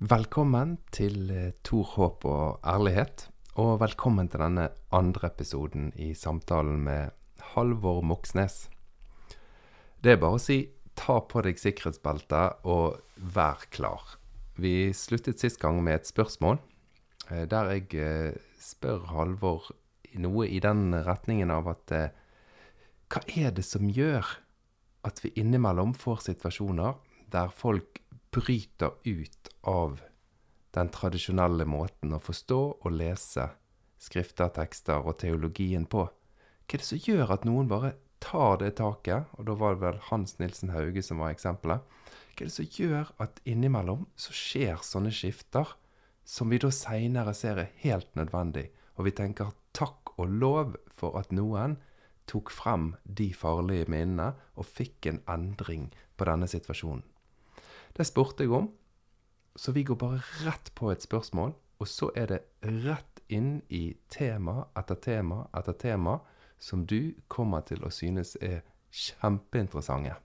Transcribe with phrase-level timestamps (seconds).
[0.00, 3.26] Velkommen til eh, Tor håp og ærlighet,
[3.60, 7.12] og velkommen til denne andre episoden i samtalen med
[7.50, 8.70] Halvor Moxnes.
[10.00, 10.56] Det er bare å si
[10.96, 12.96] ta på deg sikkerhetsbeltet og
[13.36, 14.16] vær klar.
[14.56, 16.62] Vi sluttet sist gang med et spørsmål,
[17.28, 19.68] eh, der jeg eh, spør Halvor
[20.16, 21.92] noe i den retningen av at
[23.12, 24.24] hva er det som gjør
[25.04, 26.96] at vi innimellom får situasjoner
[27.36, 28.00] der folk
[28.32, 30.00] bryter ut av
[30.74, 33.48] den tradisjonelle måten å forstå og lese
[34.00, 36.06] skrifter, tekster og teologien på.
[36.06, 39.28] Hva er det som gjør at noen bare tar det taket?
[39.36, 41.82] Og da var det vel Hans Nilsen Hauge som var eksempelet.
[42.36, 45.74] Hva er det som gjør at innimellom så skjer sånne skifter,
[46.24, 51.18] som vi da seinere ser er helt nødvendig, og vi tenker takk og lov for
[51.18, 51.78] at noen
[52.30, 57.02] tok frem de farlige minnene og fikk en endring på denne situasjonen.
[57.96, 58.68] Det spurte jeg om,
[59.56, 62.40] så vi går bare rett på et spørsmål, og så er det
[62.84, 66.18] rett inn i tema etter tema etter tema
[66.60, 70.18] som du kommer til å synes er kjempeinteressante.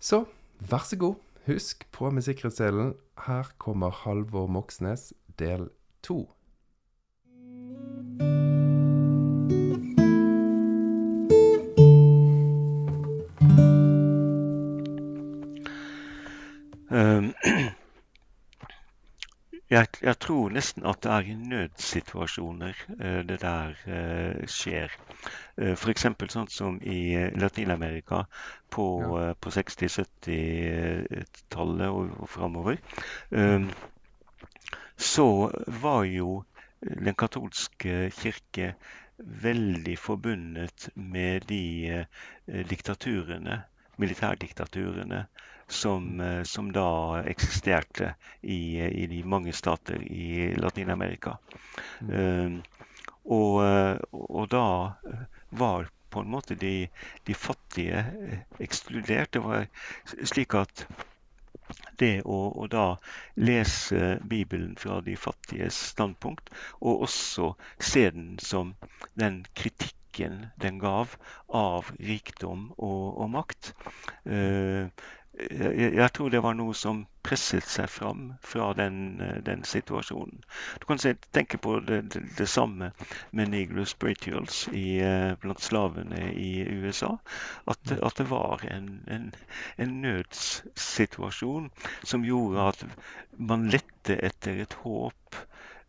[0.00, 0.24] Så
[0.58, 2.94] vær så god, husk på med sikkerhetsselen.
[3.26, 5.68] Her kommer Halvor Moxnes del
[6.02, 6.24] to.
[19.72, 24.88] Jeg, jeg, tror nesten at det er i nødsituasjoner uh, det der uh, skjer.
[25.56, 26.06] Uh, F.eks.
[26.34, 28.24] sånn som i Latin-Amerika
[28.72, 29.34] på, ja.
[29.34, 32.76] på 60-70-tallet og, og framover.
[33.30, 33.70] Um,
[34.96, 35.50] så
[35.82, 36.44] var jo
[36.82, 38.74] den katolske kirke
[39.22, 42.04] veldig forbundet med de
[42.66, 43.62] diktaturene,
[44.02, 45.26] militærdiktaturene
[45.72, 51.38] som, eh, som da eksisterte i, i, de mange stater i Latin-Amerika.
[52.00, 52.12] Mm.
[52.12, 52.60] Uh,
[53.22, 53.56] og,
[54.10, 54.66] og, da
[55.48, 56.88] var på en måte de,
[57.24, 58.02] de, fattige
[58.60, 59.32] ekskludert.
[59.32, 59.68] Det var
[60.26, 60.84] slik at
[62.02, 62.86] det å, å, da
[63.38, 66.50] lese Bibelen fra de fattiges standpunkt,
[66.80, 68.74] og også se den som
[69.14, 71.16] den kritikken den gav
[71.48, 73.72] av rikdom og, og makt,
[74.28, 74.90] uh,
[75.50, 80.42] jeg, jeg, tror det var noe som presset seg fram fra den, eh, den situasjonen.
[80.80, 82.92] Du kan se, tenke på det, det, det samme
[83.30, 87.14] med Negro spirituals i, eh, blant slavene i USA.
[87.66, 89.30] At, at det var en, en,
[89.76, 91.70] en, nødssituasjon
[92.02, 92.86] som gjorde at
[93.38, 95.42] man lette etter et håp.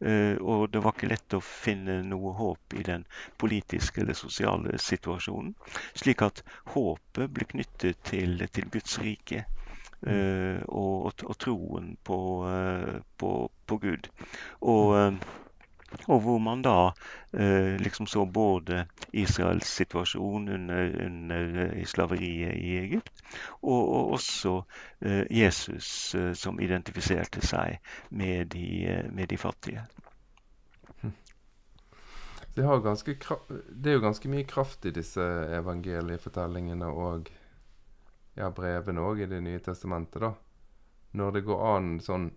[0.04, 3.06] Uh, og det var ikke lett å finne noe håp i den
[3.40, 5.54] politiske eller sosiale situasjonen.
[5.96, 6.44] Slik at
[6.74, 9.46] håpet ble knyttet til, til Guds rike.
[10.04, 13.32] Uh, og, og, troen på, uh, på,
[13.70, 14.12] på Gud.
[14.60, 15.22] Og,
[16.08, 16.92] og, hvor man da
[17.82, 18.84] liksom så både
[19.14, 23.24] Israels situasjon under, under slaveriet i Egypt,
[23.62, 24.54] og, og også
[25.34, 27.80] Jesus som identifiserte seg
[28.12, 28.68] med de,
[29.10, 29.88] med de fattige.
[32.56, 32.62] Det,
[33.70, 35.24] det, er jo ganske mye kraft i disse
[35.58, 37.32] evangeliefortellingene og
[38.38, 40.34] ja, brevene òg i Det nye testamentet, da.
[41.18, 42.30] Når det går an sånn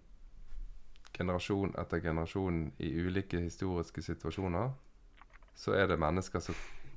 [1.16, 4.70] generasjon etter generasjon i ulike historiske situasjoner,
[5.56, 6.56] så er det mennesker som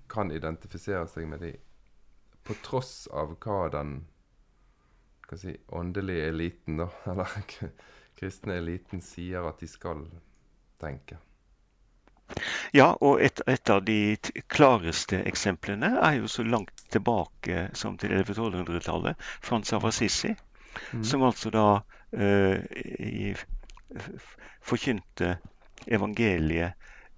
[0.09, 1.53] kan identifisere seg med de,
[2.43, 4.01] på tross av hva den
[5.29, 7.33] hva si, åndelige eliten, da, eller
[8.19, 10.07] kristne eliten, sier at de skal
[10.81, 11.19] tenke.
[12.73, 14.17] Ja, og et, et, av de
[14.53, 19.17] klareste eksemplene er jo så langt tilbake som til 1100-1200-tallet.
[19.41, 20.35] Frans av Assisi,
[20.91, 21.03] mm.
[21.03, 23.41] som altså da uh,
[24.61, 25.37] forkynte
[25.87, 26.73] evangeliet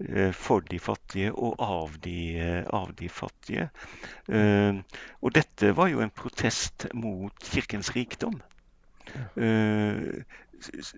[0.08, 3.70] uh, for de fattige og av de, uh, av de fattige.
[5.22, 8.42] og dette var jo en protest mot kirkens rikdom.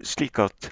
[0.04, 0.72] slik at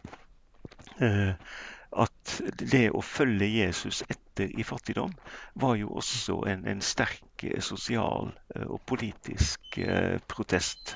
[1.92, 5.12] at det å følge Jesus etter i fattigdom
[5.60, 10.96] var jo også en, en sterk eh, sosial eh, og politisk eh, protest.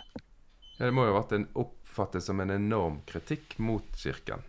[0.77, 1.49] Ja, det må jo ha vært en
[1.95, 4.41] oppfattet som en enorm kritikk mot kirken?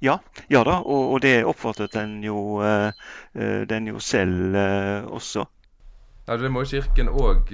[0.00, 2.92] Ja, ja da, og, og det oppfattet den jo, uh,
[3.68, 5.44] den jo selv uh, også.
[6.26, 7.52] Ja, Det må kirken òg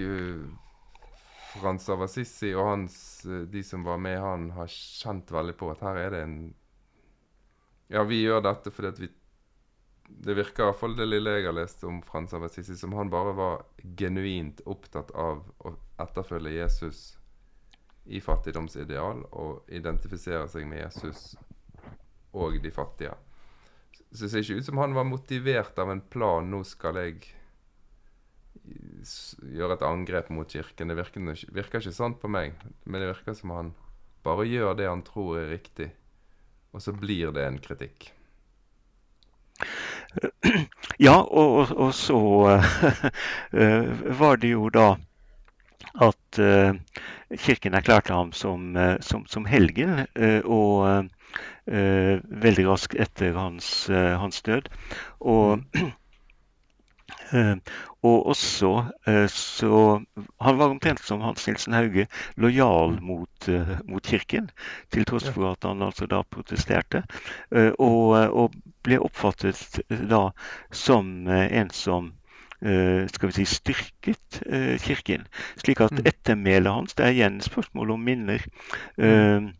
[1.54, 2.96] Frans av Assisi og hans,
[3.26, 6.38] de som var med han, har kjent veldig på at her er det en
[7.90, 9.08] ja, vi gjør dette fordi at vi
[10.24, 13.34] Det virker iallfall det lille jeg har lest om Frans av Assisi, som han bare
[13.34, 13.62] var
[13.98, 17.14] genuint opptatt av å etterfølge Jesus
[18.04, 21.34] i fattigdomsideal og identifiserer seg med Jesus
[22.34, 23.14] og de fattige.
[24.10, 26.46] Så det ser ikke ut som han var motivert av en plan.
[26.50, 27.22] Nå skal jeg
[29.54, 30.90] gjøre et angrep mot kirken.
[30.90, 32.54] Det virker, virker ikke sånn på meg.
[32.84, 33.72] Men det virker som han
[34.24, 35.90] bare gjør det han tror er riktig.
[36.74, 38.12] Og så blir det en kritikk.
[41.02, 43.90] Ja, og, og så uh,
[44.20, 44.94] var det jo da
[46.02, 46.74] at uh,
[47.32, 50.06] kirken erklærte ham som, uh, som, som helgen.
[50.44, 51.10] og
[51.66, 54.68] veldig raskt etter hans, hans død.
[55.20, 55.92] Og mm.
[58.04, 58.70] Og også
[59.32, 60.02] så
[60.40, 62.06] Han var omtrent som Hans Nilsen Hauge,
[62.36, 64.50] lojal mot, uh, mot, Kirken.
[64.92, 67.04] Til tross for at han altså da protesterte.
[67.78, 68.52] Og, og,
[68.84, 70.26] ble oppfattet da
[70.68, 72.10] som en som
[72.64, 74.38] skal vi si, styrket
[74.81, 75.26] Kirken.
[75.61, 76.06] Slik at mm.
[76.06, 78.46] ettermælet hans Det er igjen spørsmål om minner.
[78.96, 79.52] Mm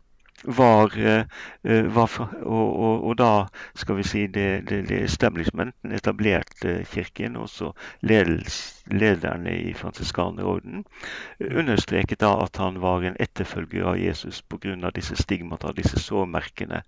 [0.45, 2.11] var, eh, var
[2.43, 7.71] og, og, og, da skal vi si det, det, det establishmenten etablerte kirken, også
[8.01, 10.85] ledels, lederne i fransiskanerorden,
[11.39, 14.91] understreket da at han var en etterfølger av Jesus pga.
[14.95, 16.83] disse stigmata, disse sårmerkene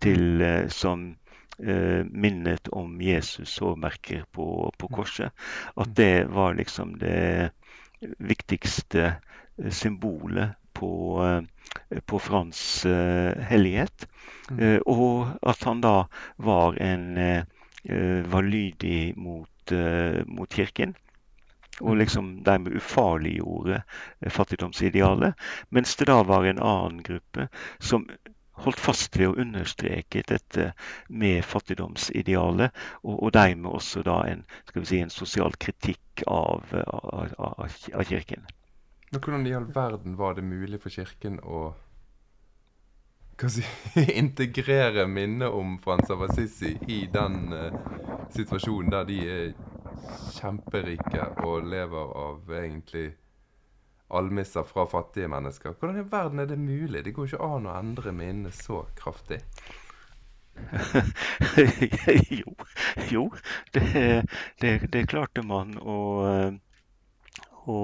[0.00, 1.16] til, eh, som
[1.58, 4.46] minnet om Jesus sårmerker på,
[4.78, 5.32] på, korset.
[5.76, 7.50] At det var liksom det
[8.18, 9.12] viktigste
[9.70, 11.24] symbolet på,
[11.90, 14.08] eh, på Frans eh, hellighet.
[14.50, 14.58] Mm.
[14.58, 16.06] Eh, og at han da
[16.36, 17.44] var en
[18.30, 19.72] var lydig mot,
[20.26, 20.94] mot kirken
[21.80, 21.98] og mm.
[21.98, 23.80] liksom dermed ufarliggjorde
[24.30, 25.34] fattigdomsidealet.
[25.68, 28.06] Mens det da var en annen gruppe som
[28.64, 30.72] holdt fast ved å understreke dette
[31.08, 34.44] med fattigdomsidealet, og, og dermed også da en,
[34.82, 38.44] si, en sosial kritikk av, av, av, av kirken.
[39.12, 41.74] Men hvordan i all verden var det mulig for Kirken å
[43.52, 43.64] si,
[44.22, 47.76] integrere minnet om Frans av Assisi i den uh,
[48.32, 49.42] situasjonen der de er
[50.38, 53.10] kjemperike og lever av egentlig
[54.12, 55.76] almisser fra fattige mennesker.
[55.78, 57.04] Hvordan i verden er det mulig?
[57.04, 59.40] Det går ikke an å endre minnene så kraftig.
[62.40, 62.52] jo,
[63.10, 63.22] jo
[63.72, 64.24] det,
[64.60, 65.78] det, det, klarte man.
[65.80, 65.96] Å,
[67.70, 67.78] å,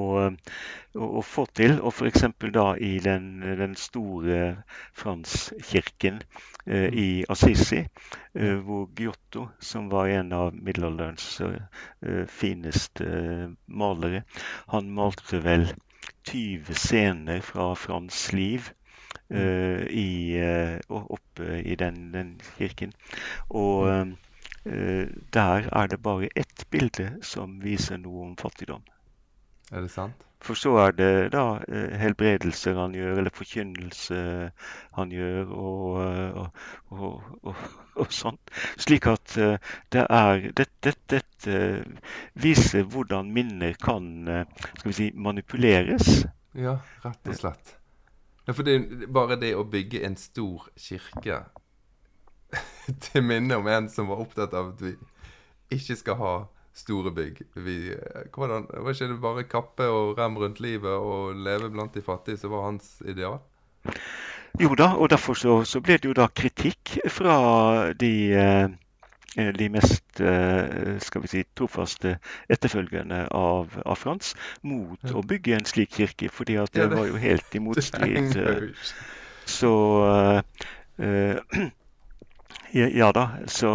[0.99, 1.79] å få til.
[1.81, 2.25] Og f.eks.
[2.55, 3.29] da i den,
[3.61, 4.41] den store
[4.99, 6.21] Franskirken
[6.67, 7.85] eh, i Assisi,
[8.35, 14.25] eh, hvor Giotto, som var en av middelalderens eh, fineste eh, malere,
[14.75, 15.69] han malte vel
[16.31, 18.71] 20 scener fra Frans liv.
[19.29, 22.93] Uh, i, uh, oppe i den, den, kirken.
[23.49, 28.85] Og uh, der er det bare ett bilde som viser noe om fattigdom.
[29.73, 30.25] Er det sant?
[30.41, 34.21] For så er det da eh, helbredelser han gjør, eller forkynnelse
[34.95, 36.53] han gjør, og,
[36.95, 37.65] og, og,
[37.99, 38.53] og sånt.
[38.79, 39.59] Slik at eh,
[39.93, 41.59] det er Dette, dette
[42.39, 44.07] viser hvordan minner kan
[44.53, 46.23] skal vi si, manipuleres.
[46.55, 47.75] Ja, rett og slett.
[48.49, 51.43] Ja, for det bare det å bygge en stor kirke
[53.05, 54.95] til minne om en som var opptatt av at vi
[55.77, 56.33] ikke skal ha
[56.79, 57.43] store bygg.
[57.55, 57.77] Vi,
[58.35, 62.39] hvordan, var ikke det bare kappe og rem rundt livet og leve blant de fattige
[62.41, 63.39] som var hans ideal?
[64.61, 67.37] Jo da, og derfor så, så ble det jo da kritikk fra
[67.95, 72.17] de, eh, de mest eh, skal vi si, trofaste
[72.51, 74.35] etterfølgerne av, av Frans
[74.67, 75.15] mot ja.
[75.15, 78.39] å bygge en slik kirke, fordi at det, ja, det var jo helt i motstrid.
[79.49, 79.73] Så
[81.05, 81.69] uh,
[82.75, 83.71] ja da, så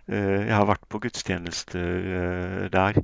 [0.07, 2.97] jeg har vært på gudstjenester eh, der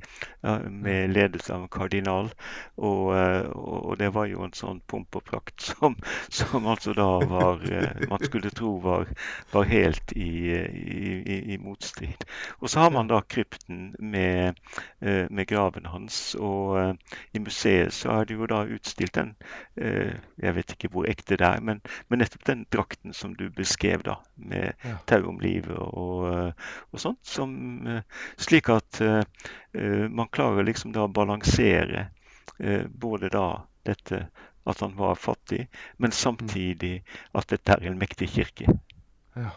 [0.68, 2.30] med ledelse av en kardinal.
[2.76, 5.96] Og, eh, og, det var jo en sånn pomp og prakt som,
[6.28, 7.62] som altså da var
[8.08, 9.08] Man skulle tro var,
[9.52, 12.24] var helt i, i, i, motstrid.
[12.60, 14.58] Og så har man da krypten med,
[15.00, 16.34] med graven hans.
[16.38, 16.98] Og
[17.32, 19.34] i museet så er det jo da utstilt en
[19.76, 24.02] Jeg vet ikke hvor ekte det er, men, men nettopp den drakten som du beskrev,
[24.06, 24.78] da, med
[25.10, 26.54] tau om livet og,
[26.90, 28.02] og sånt, som, eh,
[28.36, 29.22] slik at eh,
[29.72, 32.08] eh, man klarer liksom da å balansere
[32.88, 34.16] både da dette
[34.66, 35.68] at han var fattig,
[36.02, 37.04] men samtidig
[37.38, 38.66] at dette er en mektig kirke.
[39.36, 39.52] Ja.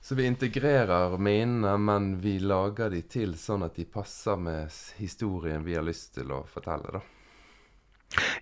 [0.00, 5.66] Så vi integrerer minnene, men vi lager de til sånn at de passer med historien
[5.66, 7.04] vi har lyst til å fortelle, da.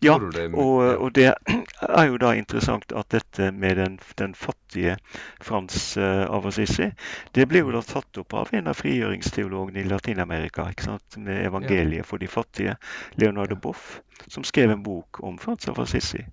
[0.01, 4.97] Ja, det og, og det er jo da interessant at dette med den, den fattige
[5.45, 6.89] Frans uh, av Assisi,
[7.37, 10.71] det ble jo da tatt opp av en av frigjøringsteologene i Latin-Amerika,
[11.17, 12.79] med evangeliet for de fattige,
[13.21, 13.61] Leonardo Ja.
[13.69, 16.25] Boff, som skrev en bok om Frans av Assisi.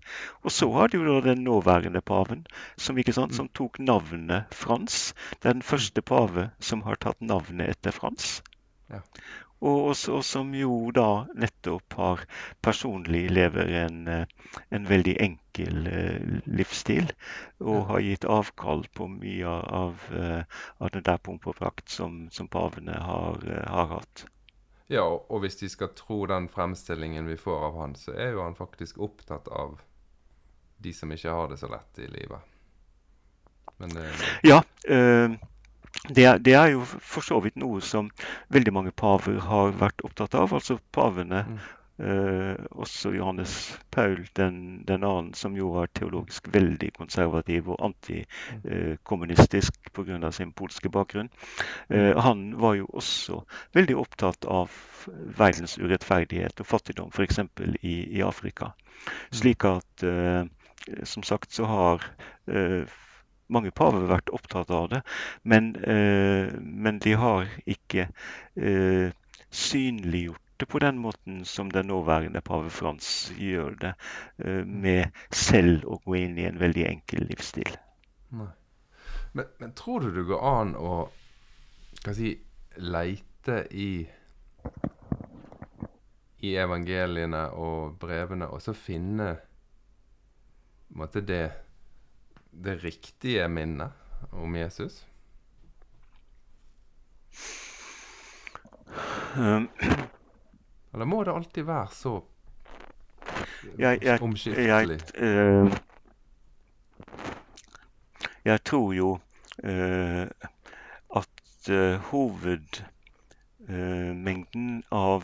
[0.44, 2.46] Og så har du da den nåværende paven,
[2.78, 3.36] som, sant, Mm.
[3.36, 5.14] som tok navnet Frans.
[5.42, 8.42] Det er den første pave som har tatt navnet etter Frans.
[8.90, 9.02] Ja.
[9.66, 12.22] Og, og, og som jo da nettopp har
[12.66, 17.10] personlig lever en, eh, en veldig enkel eh, livsstil.
[17.64, 22.26] Og har gitt avkall på mye av, eh, av den der pomp og prakt som,
[22.32, 24.28] som pavene har, har hatt.
[24.92, 28.44] Ja, og hvis de skal tro den fremstillingen vi får av han, så er jo
[28.46, 29.80] han faktisk opptatt av
[30.78, 32.54] de som ikke har det så lett i livet.
[33.82, 33.98] Men
[34.46, 35.34] Ja, eh,
[36.10, 38.12] det, er- det er jo for så vidt noe som
[38.54, 40.54] veldig mange paver har vært opptatt av.
[40.54, 41.60] Altså pavene, Mm.
[42.06, 47.80] eh, også Johannes Paul den, den annen, som jo var teologisk veldig konservativ og
[48.66, 50.32] antikommunistisk pga.
[50.32, 51.30] sin polske bakgrunn.
[51.90, 54.70] Eh, han var jo også veldig opptatt av
[55.38, 57.40] verdens urettferdighet og fattigdom, f.eks.
[57.84, 58.74] I, i Afrika.
[59.32, 60.44] Slik at eh,
[61.04, 62.04] som sagt så har
[62.48, 62.84] eh,
[63.48, 65.02] mange paver vært opptatt av det,
[65.44, 68.08] men, eh, men de har ikke
[68.56, 69.14] eh,
[69.50, 73.94] synliggjort det på den måten som den nåværende pave Frans gjør det,
[74.40, 77.76] eh, med selv å gå inn i en veldig enkel livsstil.
[78.36, 78.52] Nei.
[79.36, 80.94] Men, men tror du det går an å
[82.16, 82.38] si,
[82.80, 83.90] leite i
[86.46, 89.32] i evangeliene og brevene, og så finne
[90.96, 91.44] måtte, det
[92.64, 93.92] det riktige minnet
[94.32, 95.06] om Jesus?
[99.38, 99.70] Um,
[100.94, 102.22] Eller må det alltid være så
[103.80, 105.00] Jeg- jeg- omskiftelig?
[105.16, 105.74] jeg, uh,
[108.46, 109.12] jeg tror jo
[109.64, 110.28] uh,
[111.16, 115.24] at uh, hovedmengden av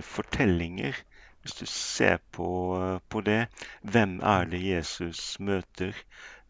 [0.00, 0.94] fortellinger
[1.44, 2.48] Hvis du ser på,
[3.12, 3.40] på det,
[3.82, 5.92] hvem er det Jesus møter?
[5.92, 6.02] Eh,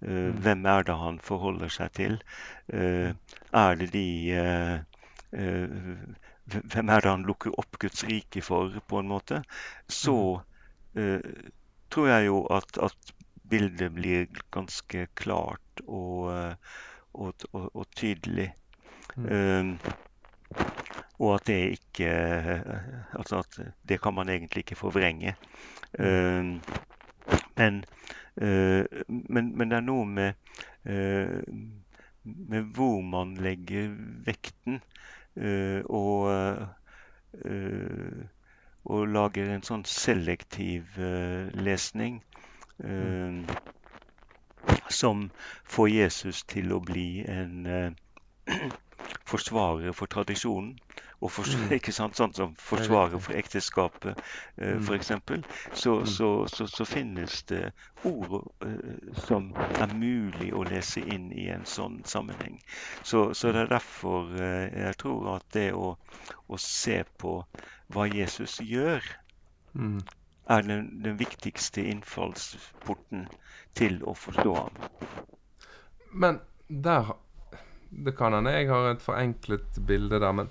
[0.05, 0.37] Mm.
[0.45, 2.19] Hvem er det han forholder seg til?
[2.69, 3.15] Eh,
[3.53, 4.81] Er det de eh,
[6.73, 9.43] Hvem er det han lukker opp Guds rike for, på en måte?
[9.89, 10.17] Så
[10.97, 11.21] eh,
[11.91, 13.15] tror jeg jo at, at
[13.51, 16.57] bildet blir ganske klart og,
[17.15, 18.51] og, og, og tydelig.
[19.17, 19.79] Mm.
[21.19, 22.11] Og at det ikke
[23.19, 25.35] Altså at det kan man egentlig ikke forvrenge.
[25.99, 26.61] Um,
[27.57, 27.85] men,
[28.43, 30.33] uh, men, men det er noe med,
[30.91, 31.43] uh,
[32.25, 33.95] med hvor man legger
[34.27, 34.81] vekten.
[35.85, 36.29] og,
[38.85, 40.95] og lager en sånn selektiv
[41.59, 42.21] lesning.
[42.79, 43.47] um,
[44.89, 45.31] som
[45.65, 47.67] får Jesus til å bli en
[49.29, 50.75] forsvarer for tradisjonen.
[51.21, 51.73] Og for, Mm.
[51.79, 54.17] ikke sant, sånn som er forsvarer for ekteskapet,
[54.59, 54.87] eh, f.eks.
[54.87, 56.07] for eksempel, så, Mm.
[56.07, 57.73] så, så, så finnes det
[58.05, 62.59] ord eh, som er mulig å lese inn i en sånn sammenheng.
[63.03, 65.95] Så, så det er derfor eh, jeg tror at det å,
[66.49, 67.39] å se på
[67.89, 69.03] hva Jesus gjør,
[69.75, 70.05] Mm.
[70.47, 73.25] er den, den viktigste innfallsporten
[73.75, 74.77] til å forstå ham.
[76.13, 77.17] Men der
[77.95, 80.51] Det kan hende jeg har et forenklet bilde der, men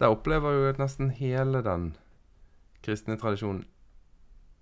[0.00, 1.90] der opplever jeg jo at nesten hele den
[2.84, 3.66] kristne tradisjonen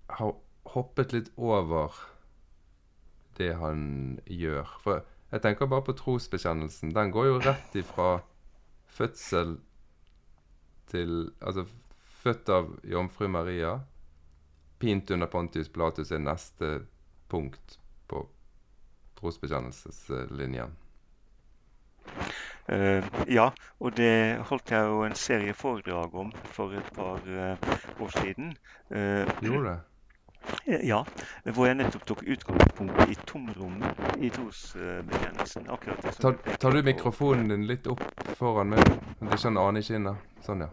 [0.09, 0.33] har
[0.73, 1.95] hoppet litt over
[3.39, 4.73] det han gjør.
[4.83, 6.91] For jeg tenker bare på trosbekjennelsen.
[6.95, 8.19] Den går jo rett ifra
[8.89, 9.59] fødsel
[10.89, 11.67] til Altså
[12.23, 13.77] født av jomfru Maria.
[14.79, 16.81] Pint under Pontius Pilatus er neste
[17.29, 18.25] punkt på
[19.19, 20.75] trosbekjennelseslinjen.
[22.69, 23.49] Eh, ja,
[23.79, 28.51] og det holdt jeg jo en serie foredrag om for et par eh, år siden.
[28.91, 29.79] Eh, Gjorde det?
[30.87, 31.01] ja,
[31.53, 35.67] hvor jeg nettopp tok utgangspunkt i tomrommet i trosbekjennelsen.
[35.69, 38.03] akkurat det som Tar, du tar du mikrofonen din litt opp
[38.39, 38.85] foran meg?
[39.19, 40.15] Det er ikke en annen kinne.
[40.45, 40.69] Sånn, ja.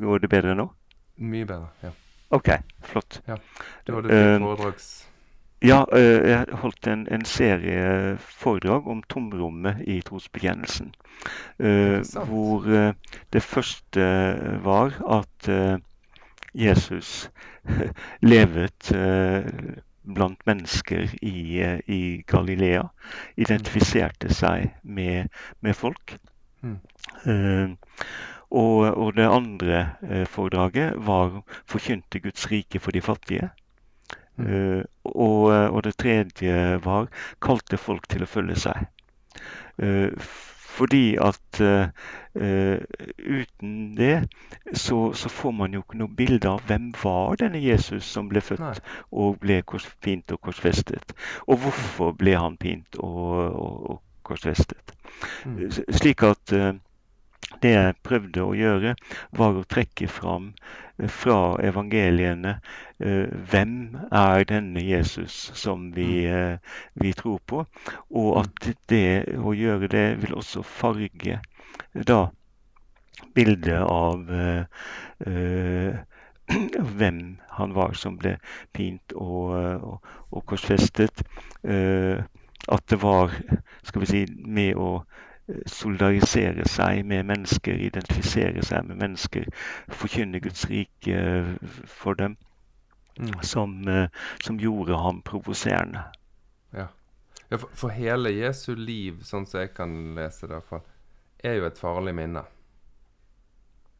[0.00, 0.70] Går det bedre nå?
[1.18, 1.68] Mye bedre.
[1.82, 1.90] ja.
[2.30, 2.48] OK,
[2.86, 3.20] flott.
[3.26, 3.36] Ja,
[3.86, 5.09] Det var det Eh, foredrags...
[5.60, 10.94] Ja, jeg holdt en, en serie foredrag om tomrommet i trosbekjennelsen.
[12.30, 12.64] Hvor
[13.32, 14.06] det første
[14.64, 15.50] var at
[16.56, 17.28] Jesus
[18.32, 18.88] levet
[20.14, 22.86] blant mennesker i, i Galilea.
[23.36, 25.28] Identifiserte seg med,
[25.60, 26.16] med folk.
[26.64, 27.76] Mm.
[28.50, 29.86] Og, og det andre
[30.26, 33.48] foredraget var 'Forkynte Guds rike for de fattige'.
[34.40, 37.08] Uh, og, og, det tredje var
[37.42, 38.86] 'Kalte folk til å følge seg'.
[39.82, 40.10] Uh,
[40.70, 41.88] fordi at uh,
[43.18, 44.28] uten det
[44.72, 48.40] så, så, får man jo ikke noe bilde av hvem var denne Jesus som ble
[48.40, 48.76] født Nei.
[49.12, 49.62] og ble
[50.00, 51.12] pint og korsfestet.
[51.46, 54.94] Og hvorfor ble han pint og, og, og korsfestet.
[55.44, 55.70] Mm.
[55.90, 56.54] Slik at
[57.62, 58.94] det jeg prøvde å gjøre,
[59.36, 60.50] var å trekke fram
[60.98, 62.56] eh, fra evangeliene
[62.98, 63.74] eh, hvem
[64.10, 66.34] er denne Jesus som vi, mm.
[66.36, 67.64] eh, vi, tror på,
[68.10, 71.40] og at det å gjøre det vil også farge
[71.94, 72.22] da
[73.36, 74.64] bildet av uh,
[76.98, 77.18] hvem
[77.58, 78.36] han var som ble
[78.74, 81.22] pint og, og, og korsfestet.
[81.60, 82.24] Uh,
[82.70, 83.32] at det var
[83.82, 85.02] skal vi si, med å
[85.66, 89.48] solidarisere seg med mennesker, identifisere seg med mennesker,
[89.88, 91.50] forkynne Guds rike eh,
[91.86, 92.36] for dem,
[93.18, 93.42] mm.
[93.42, 94.08] som, eh,
[94.44, 96.04] som, gjorde ham provoserende.
[96.72, 96.88] Ja.
[97.48, 100.62] ja for, for, hele Jesu liv, sånn som jeg kan lese det,
[101.44, 102.44] er jo et farlig minne.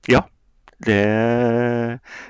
[0.09, 0.25] Ja.
[0.87, 1.01] Det,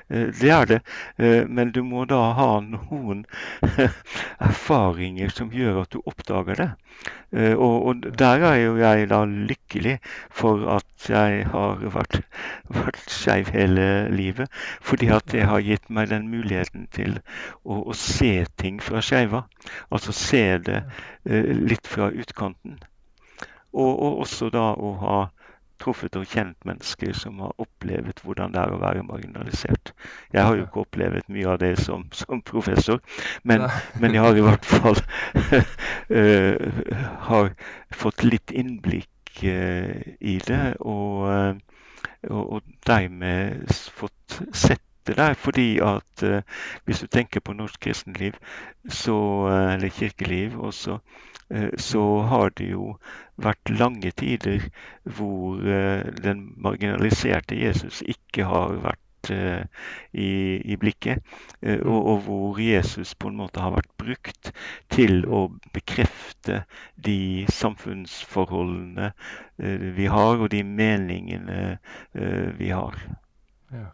[0.09, 0.81] eh, det, er det.
[1.19, 3.23] Eh, men du må da ha noen
[4.51, 6.69] erfaringer som gjør at du oppdager det.
[7.31, 9.97] Eh, og, og der er jo jeg da lykkelig
[10.35, 12.21] for at jeg har vært,
[12.81, 13.87] vært skeiv hele
[14.19, 14.51] livet.
[14.83, 17.21] Fordi at det har gitt meg den muligheten til
[17.63, 19.47] å, å se ting fra skeiva.
[19.95, 20.83] Altså se det
[21.23, 22.81] litt fra utkanten.
[23.71, 25.19] Og, og også da å ha
[25.81, 29.93] truffet og kjent mennesker som har opplevd hvordan det er å være marginalisert.
[30.35, 33.01] Jeg har jo ikke opplevd mye av det som, som professor,
[33.43, 33.67] men,
[34.01, 35.01] men, jeg har i hvert fall
[35.55, 36.85] uh,
[37.31, 37.51] har
[38.03, 45.35] fått litt innblikk uh, i det, og, uh, og, dermed fått sett det der.
[45.35, 46.23] Fordi at
[46.85, 48.37] hvis du tenker på norsk kristenliv,
[48.85, 49.17] så,
[49.49, 51.30] eller kirkeliv også, Eh,
[51.79, 52.95] så har det jo
[53.41, 54.67] vært lange tider
[55.03, 59.65] hvor eh, den marginaliserte Jesus ikke har vært eh,
[60.13, 60.31] i,
[60.63, 61.25] i blikket,
[61.63, 64.53] og, og, hvor Jesus på en måte har vært brukt
[64.95, 65.43] til å
[65.75, 66.63] bekrefte
[66.97, 69.11] de samfunnsforholdene
[69.99, 71.77] vi har, og de meningene
[72.57, 72.97] vi har.
[73.75, 73.91] Ja,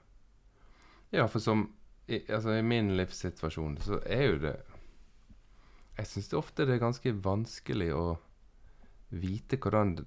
[1.11, 1.67] ja for som
[2.07, 4.55] i, altså, i min livssituasjon så er jo det
[5.97, 8.07] jeg syns ofte det er ganske vanskelig å
[9.11, 9.99] vite hvordan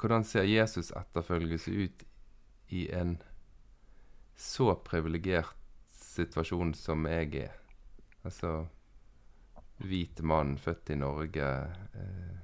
[0.00, 2.04] Hvordan ser Jesus etterfølgelse ut
[2.72, 3.18] i en
[4.32, 5.58] så privilegert
[5.92, 7.58] situasjon som jeg er?
[8.24, 8.62] Altså
[9.84, 11.50] hvit mann, født i Norge.
[12.00, 12.38] Eh,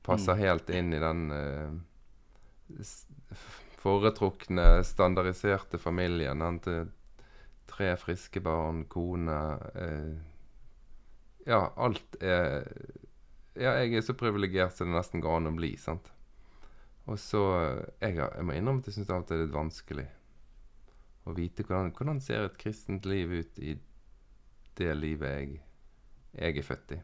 [0.00, 0.40] passer mm.
[0.40, 2.80] helt inn i den eh,
[3.82, 6.40] foretrukne, standardiserte familien.
[6.40, 6.60] Han
[7.68, 9.38] tre friske barn, kone.
[9.74, 10.37] Eh,
[11.48, 12.66] ja, alt er
[13.58, 16.12] Ja, jeg er så privilegert som det nesten går an å bli, sant.
[17.08, 17.42] Og så
[18.00, 20.06] Jeg, jeg må innrømme at jeg syns alltid det er litt vanskelig
[21.28, 23.74] å vite hvordan, hvordan ser et kristent liv ut i
[24.78, 25.58] det livet jeg,
[26.38, 27.00] jeg er født i.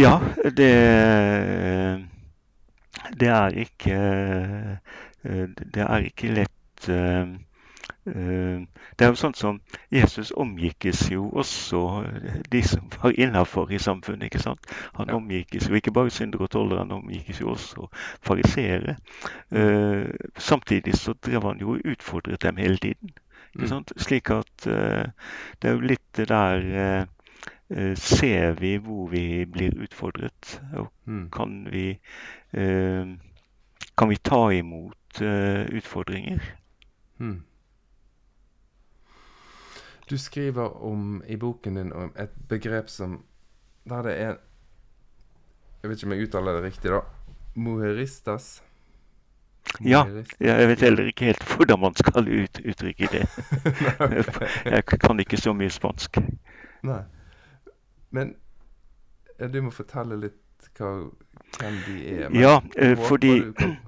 [0.00, 0.16] Ja,
[0.56, 0.72] det
[3.20, 3.98] Det er ikke
[5.22, 7.51] Det er ikke lett eh, Eh,
[8.04, 9.58] det er jo sånn som
[9.94, 11.82] Jesus omgikkes jo også
[12.50, 14.26] de som var innafor i samfunnet.
[14.26, 14.66] ikke sant?
[14.98, 17.86] Han omgikkes jo ikke bare syndere og tollere, han omgikkes jo også
[18.26, 18.96] fariseere.
[19.54, 23.14] Uh, samtidig så drev han jo og utfordret dem hele tiden.
[23.54, 23.70] ikke mm.
[23.70, 23.92] sant?
[23.96, 27.06] Slik at det er jo litt det der
[27.96, 30.60] Ser vi hvor vi blir utfordret?
[30.76, 31.30] Og mm.
[31.32, 31.86] kan vi
[33.96, 35.22] kan vi ta imot
[35.72, 36.42] utfordringer?
[37.18, 37.40] Mm.
[40.12, 43.22] Du skriver om i boken din om et begrep som
[43.88, 44.34] Der det er
[45.82, 46.98] Jeg vet ikke om jeg uttaler det riktig, da.
[47.54, 48.62] Moheristas.
[49.80, 50.04] Ja,
[50.40, 53.24] jeg vet heller ikke helt hvordan man skal ut, uttrykke det.
[54.74, 56.18] jeg kan ikke så mye spansk.
[56.82, 57.00] Nei.
[58.10, 58.34] Men
[59.52, 60.92] du må fortelle litt hva,
[61.58, 62.28] hvem de er.
[62.28, 63.78] Men ja, uh, fordi kan,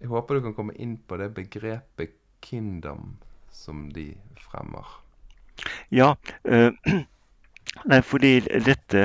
[0.00, 3.25] Jeg håper du kan komme inn på det begrepet 'kingdom'
[3.56, 4.10] som de
[4.50, 4.86] fremmer?
[5.88, 6.70] Ja, eh,
[7.84, 9.02] Nei, fordi dette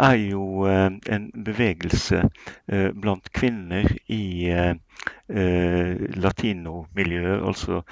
[0.00, 4.48] er jo uh, en bevegelse uh, blant kvinner i
[6.24, 7.82] latinomiljøet, altså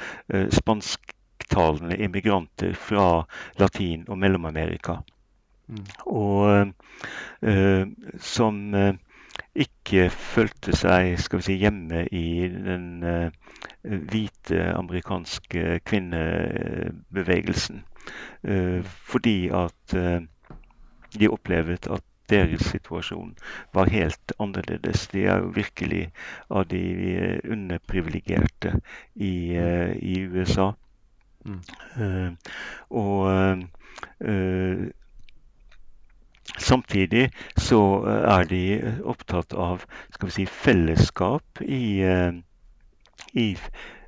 [0.53, 3.25] spansktalende immigranter fra
[3.61, 4.97] Latin- og Mellom-Amerika.
[5.69, 5.87] Mm.
[6.07, 6.73] Og
[8.21, 8.75] som
[9.55, 12.87] ikke følte seg skal vi si, hjemme i den
[13.83, 17.83] hvite amerikanske kvinnebevegelsen.
[19.13, 19.95] fordi at
[21.21, 23.35] de opplevde at deres situasjon
[23.75, 25.07] var helt annerledes.
[25.13, 26.07] De er jo virkelig
[26.51, 28.73] av de underprivilegerte
[29.15, 29.35] i,
[30.01, 30.71] i USA.
[31.45, 32.37] Mm.
[32.91, 33.29] Og
[36.59, 38.63] Samtidig så er de
[39.09, 39.85] opptatt av
[40.29, 42.03] si, fellesskap i,
[43.33, 43.47] i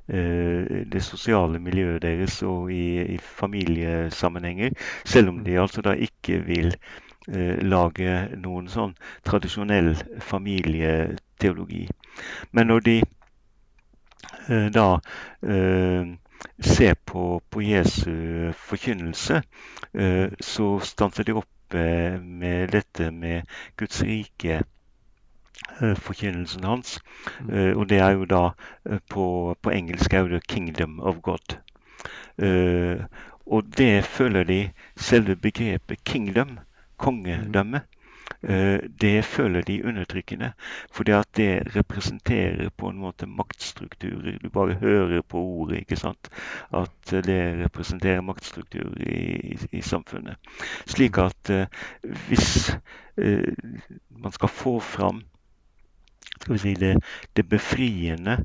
[0.05, 4.75] det sosiale miljøet deres og i, i, familiesammenhenger.
[5.05, 8.93] Selv om de altså da ikke vil eh, lage noen sånn
[9.25, 11.87] tradisjonell familieteologi.
[12.51, 14.87] Men når de eh, da
[15.41, 16.13] eh,
[16.61, 19.41] ser på, på, Jesu forkynnelse,
[19.93, 23.41] eh, så stanser de opp eh, med dette med
[23.77, 26.99] Guds rike eh, forkynnelsen hans.
[27.49, 28.43] Uh, og det er jo da
[28.89, 31.57] uh, på, på, engelsk er det 'Kingdom of God'.
[32.37, 33.05] Uh,
[33.45, 36.59] og det føler de selve begrepet 'kingdom'
[36.97, 37.94] kongedømme, eh,
[39.01, 40.51] det føler de undertrykkende.
[40.93, 44.37] Fordi at det representerer på en måte maktstrukturer.
[44.43, 46.29] Du bare hører på ordet, ikke sant.
[46.69, 49.23] At det representerer maktstrukturer i,
[49.55, 50.37] i, i samfunnet.
[50.85, 51.65] Slik at uh,
[52.27, 52.75] hvis
[54.09, 55.23] man skal få fram
[56.57, 56.99] si, det,
[57.35, 58.37] det befriende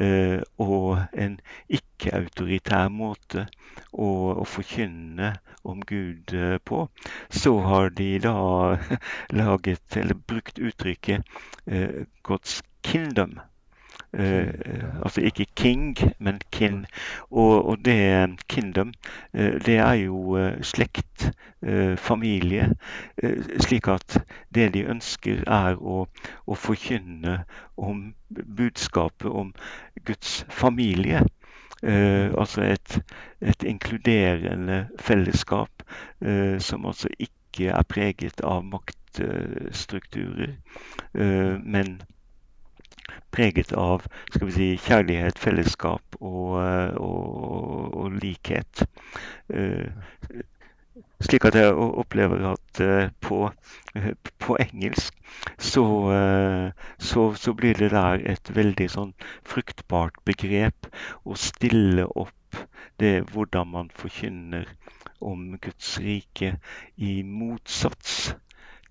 [0.00, 3.46] uh, og en ikke-autoritær måte
[3.92, 5.32] å, å, forkynne
[5.64, 6.88] om Gud uh, på,
[7.30, 8.34] så har de da
[9.40, 11.22] laget, eller brukt uttrykket
[11.66, 13.40] uh, God's kingdom.
[14.12, 14.48] Eh,
[15.02, 16.86] altså ikke king, men kin.
[17.30, 18.94] Og, og det kingdom,
[19.34, 21.32] eh, det er jo slekt,
[21.96, 22.74] familie.
[23.60, 24.22] slik at
[24.54, 26.06] det de ønsker, er å,
[26.46, 27.40] å forkynne
[27.76, 29.50] om budskapet om
[30.06, 31.24] Guds familie.
[31.82, 32.98] Altså et,
[33.40, 35.84] et, inkluderende fellesskap
[36.58, 40.56] som altså ikke er preget av maktstrukturer,
[41.62, 42.00] men
[43.34, 44.04] preget av
[44.54, 48.84] si, kjærlighet, fellesskap og, eh, og, og likhet.
[51.24, 53.50] Slik at jeg opplever at uh, på,
[53.96, 55.14] uh, på, engelsk
[55.58, 55.84] så,
[56.98, 59.12] så, så, blir det der et veldig sånn
[59.46, 60.88] fruktbart begrep
[61.24, 62.62] å stille opp
[62.98, 64.66] det hvordan man forkynner
[65.20, 66.56] om Guds rike
[66.96, 68.32] i motsats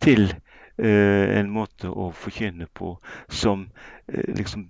[0.04, 0.30] til
[0.78, 3.02] Eh, en måte å forkynne på
[3.34, 3.74] som
[4.06, 4.70] eh, liksom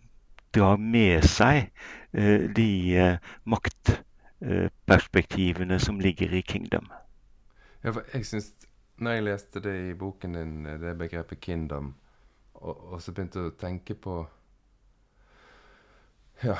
[0.55, 1.67] drar med seg
[2.15, 3.11] eh, de
[3.43, 6.87] maktperspektivene som ligger i kingdom.
[7.83, 8.53] Ja, for jeg synes,
[8.97, 11.93] når jeg leste det i boken din, det begrepet 'kingdom',
[12.53, 14.27] og, og så begynte jeg å tenke på
[16.43, 16.57] ja,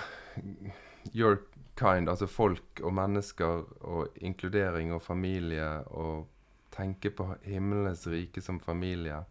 [1.16, 1.38] your
[1.76, 6.28] kind, altså folk og mennesker og inkludering og familie og
[6.72, 9.24] tenke på himmelens rike som familie,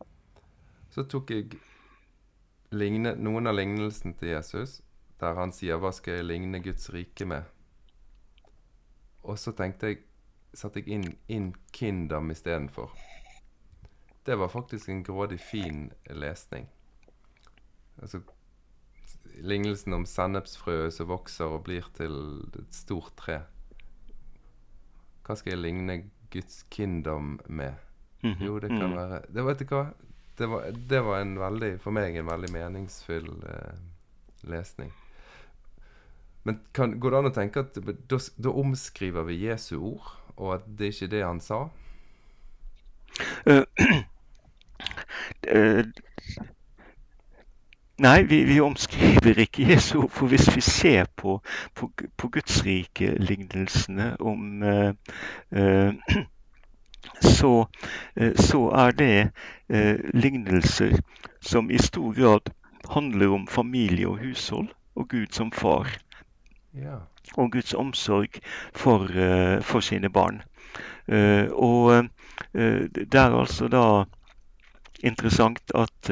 [0.90, 1.59] så tok jeg
[2.70, 4.81] ligne, noen av lignelsen til Jesus,
[5.20, 7.44] der han sier 'Hva skal jeg ligne Guds rike med?'
[9.22, 9.99] Og så tenkte jeg
[10.54, 12.92] satte jeg inn, inn Kindam istedenfor.
[14.26, 16.68] Det var faktisk en grådig fin lesning.
[18.02, 18.20] Altså
[19.37, 22.16] lignelsen om sennepsfrøet som vokser og blir til
[22.59, 23.40] et stort tre.
[25.26, 25.98] Hva skal jeg ligne
[26.32, 27.74] Guds kingdom med?
[28.22, 28.44] Mm -hmm.
[28.44, 28.96] Jo, det kan mm.
[28.96, 29.87] være det, Vet du hva?
[30.38, 33.78] Det var, det var, en veldig, for meg en veldig meningsfull eh,
[34.42, 34.92] lesning.
[36.42, 37.74] Men kan, går det an å tenke at
[38.11, 41.62] da, da, omskriver vi Jesu ord, og at det ikke er det han sa?
[43.46, 43.64] Uh,
[45.55, 45.85] uh,
[48.07, 50.11] nei, vi, vi, omskriver ikke Jesu ord.
[50.11, 51.40] For hvis vi ser på,
[51.75, 55.94] på, på Gudsrike-lignelsene om uh,
[57.20, 57.66] så,
[58.16, 59.31] eh, så er det
[59.68, 60.99] eh, lignelser
[61.40, 62.51] som i stor grad
[62.90, 65.88] handler om familie og hushold og Gud som far.
[66.75, 66.99] Ja.
[67.34, 68.38] Og Guds omsorg
[68.74, 70.42] for, eh, for sine barn.
[71.52, 72.08] og
[72.52, 74.04] det er altså da
[75.00, 76.10] interessant at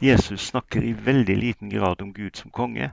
[0.00, 2.92] Jesus snakker i veldig liten grad om Gud som konge.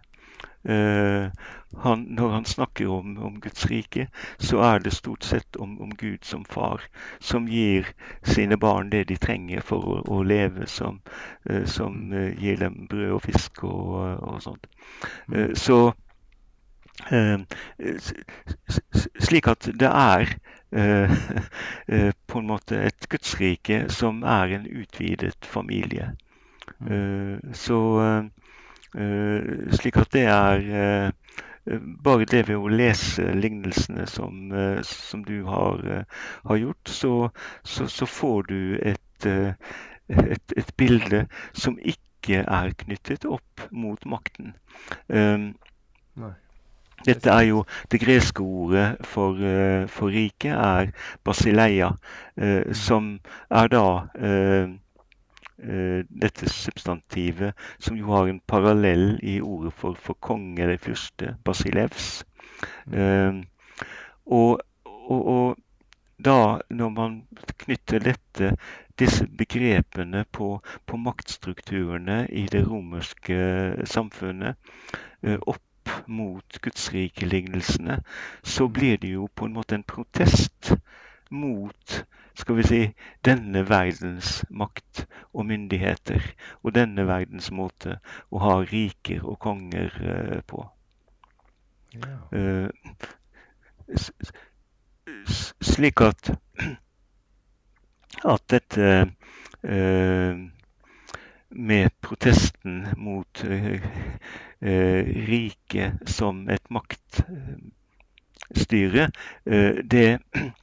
[0.69, 1.31] Uh,
[1.77, 4.07] han, når han snakker om, om, Guds rike,
[4.39, 6.81] så er det stort sett om, om, Gud som far,
[7.19, 7.89] som gir
[8.23, 11.01] sine barn det de trenger for å, å leve, som,
[11.49, 13.91] uh, som uh, gir dem brød og fisk og,
[14.23, 14.67] og sånt.
[15.59, 15.91] så
[19.19, 20.35] slik at det er
[22.29, 26.13] på en måte et gudsrike som er en utvidet familie.
[27.53, 27.79] Så
[29.77, 31.11] slik at det er
[32.03, 34.49] bare det ved å lese lignelsene som,
[34.87, 36.05] som du har,
[36.43, 37.13] har gjort, så,
[37.63, 39.27] så, så, får du et,
[40.09, 44.55] et, et bilde som ikke er knyttet opp mot makten.
[45.09, 46.33] Nei.
[47.03, 50.93] Dette er jo det greske ordet for, uh, for riket, er
[51.25, 51.91] basileia,
[52.39, 53.17] uh, som
[53.51, 54.71] er da uh,
[55.63, 62.25] dette substantivet som jo har en parallell i ordet for, for konge eller fyrste, basilevs.
[62.91, 63.45] Mm.
[64.25, 65.55] Og, og, og,
[66.19, 67.15] da, når man
[67.63, 68.57] knytter dette,
[68.99, 73.37] disse begrepene på, på maktstrukturene i det romerske
[73.87, 74.59] samfunnet
[75.23, 75.63] opp
[76.07, 78.01] mot gudsrikelignelsene,
[78.43, 80.73] så blir det jo på en måte en protest
[81.31, 82.03] mot
[82.35, 82.81] skal vi si,
[83.25, 86.23] denne verdens makt og myndigheter
[86.63, 87.99] og denne verdens måte
[88.33, 90.63] å ha riker og konger uh, på.
[91.93, 92.15] Ja.
[92.33, 92.69] Uh,
[95.61, 96.33] slik at
[98.23, 98.89] at dette
[99.67, 100.33] uh,
[101.53, 103.73] med protesten mot uh,
[104.61, 107.21] uh, riket som et maktstyre,
[109.49, 110.19] uh, det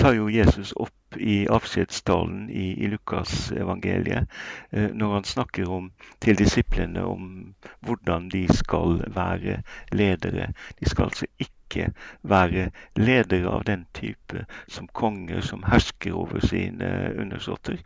[0.00, 4.26] tar jo Jesus opp i avskjedstalen i, i Lukasevangeliet,
[4.72, 5.92] når han snakker om,
[6.24, 10.52] til disiplene om hvordan de skal være ledere.
[10.80, 11.92] De skal altså ikke
[12.26, 17.76] være ledere av den type som konger som hersker over sine undersåtter,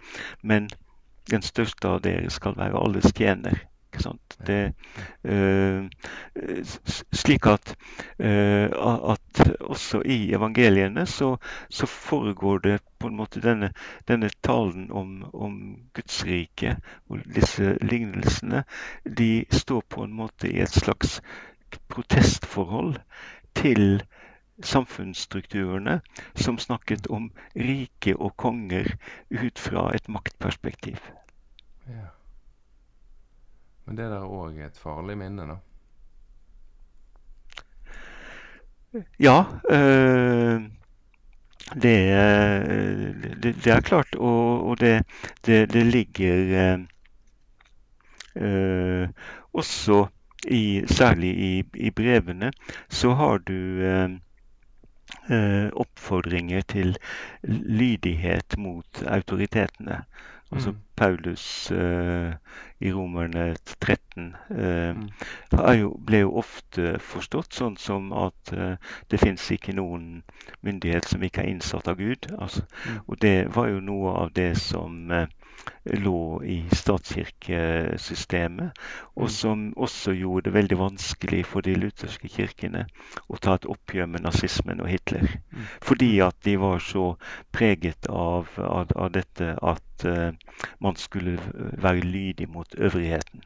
[0.41, 0.71] men
[1.31, 3.67] den største av dere skal være alles tjener.
[4.47, 4.73] Det,
[5.29, 5.85] uh,
[7.13, 7.73] slik at,
[8.23, 8.71] uh,
[9.13, 11.35] at, også i evangeliene så,
[11.69, 13.73] så, foregår det på en måte denne,
[14.09, 15.59] denne talen om, om
[15.93, 16.77] Guds rike
[17.11, 18.63] og disse lignelsene.
[19.05, 21.19] De står på en måte i et slags
[21.91, 22.97] protestforhold
[23.59, 24.01] til
[24.67, 26.01] samfunnsstrukturene
[26.35, 28.95] som snakket om rike og konger
[29.31, 30.99] ut fra et maktperspektiv.
[31.89, 32.11] Ja.
[33.85, 35.57] Men det der òg er et farlig minne, da?
[39.19, 39.45] Ja.
[39.71, 40.63] Øh,
[41.75, 41.97] det,
[43.43, 44.15] det, det, er klart.
[44.15, 45.07] Og, og det,
[45.47, 46.79] det, ligger
[48.37, 49.09] øh,
[49.53, 50.07] også
[50.49, 52.53] i, særlig i, i, brevene,
[52.89, 54.11] så har du øh,
[55.31, 56.97] oppfordringer til
[57.47, 60.03] lydighet mot autoritetene.
[60.53, 60.79] Altså mm.
[60.97, 62.33] Paulus uh,
[62.81, 65.11] i Romerne 13 uh, eh, mm.
[65.81, 68.75] jo, ble jo ofte forstått sånn som at uh,
[69.13, 70.25] det fins ikke noen
[70.67, 72.27] myndighet som ikke er innsatt av Gud.
[72.39, 72.99] Altså, mm.
[73.07, 75.07] Og det var jo noe av det som
[75.85, 78.71] lå i statskirkesystemet,
[79.17, 79.29] og mm.
[79.29, 82.87] som også gjorde det veldig vanskelig for de lutherske kirkene
[83.29, 85.27] å ta et oppgjør med nazismen og Hitler.
[85.51, 85.69] Mm.
[85.83, 87.07] Fordi at de var så
[87.53, 90.33] preget av, av, av dette at uh,
[90.85, 93.41] man skulle være lydig mot øvrigheten.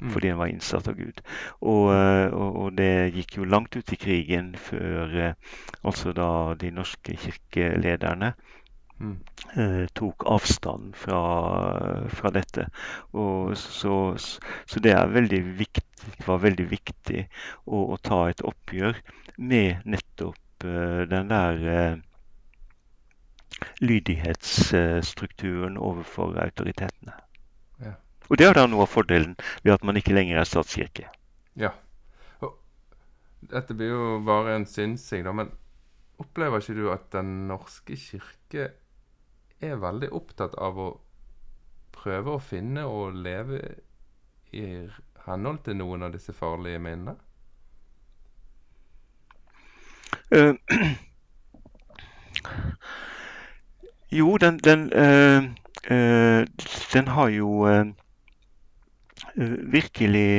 [0.00, 0.10] Mm.
[0.14, 1.18] Fordi han var innsatt av Gud.
[1.60, 5.34] Og, eh, og, og, det gikk jo langt ut i krigen før uh,
[5.84, 8.59] altså da de norske kirkelederne Eh,
[9.96, 11.20] tok avstand fra,
[12.12, 12.66] fra dette.
[13.16, 15.86] Og så, så det veldig viktig,
[16.26, 17.24] var veldig viktig
[17.64, 19.00] å, å, ta et oppgjør
[19.40, 21.96] med nettopp uh, den der uh,
[23.80, 27.12] lydighetsstrukturen overfor autoritetene.
[27.80, 27.92] Ja.
[28.28, 31.06] Og det er da noe av fordelen ved at man ikke lenger er statskirke.
[31.60, 31.70] Ja.
[32.40, 32.52] Og
[33.50, 35.32] dette blir jo bare en synsing, da.
[35.36, 35.48] Men
[36.20, 38.70] opplever ikke du at Den norske kirke
[39.60, 40.90] er veldig opptatt av å
[41.94, 43.60] prøve å finne og leve
[44.56, 44.64] i
[45.26, 47.16] henhold til noen av disse farlige minnene?
[50.30, 50.54] Uh,
[54.18, 55.44] jo, den, den, uh,
[55.90, 56.46] uh,
[56.94, 57.50] den, har jo
[59.72, 60.30] virkelig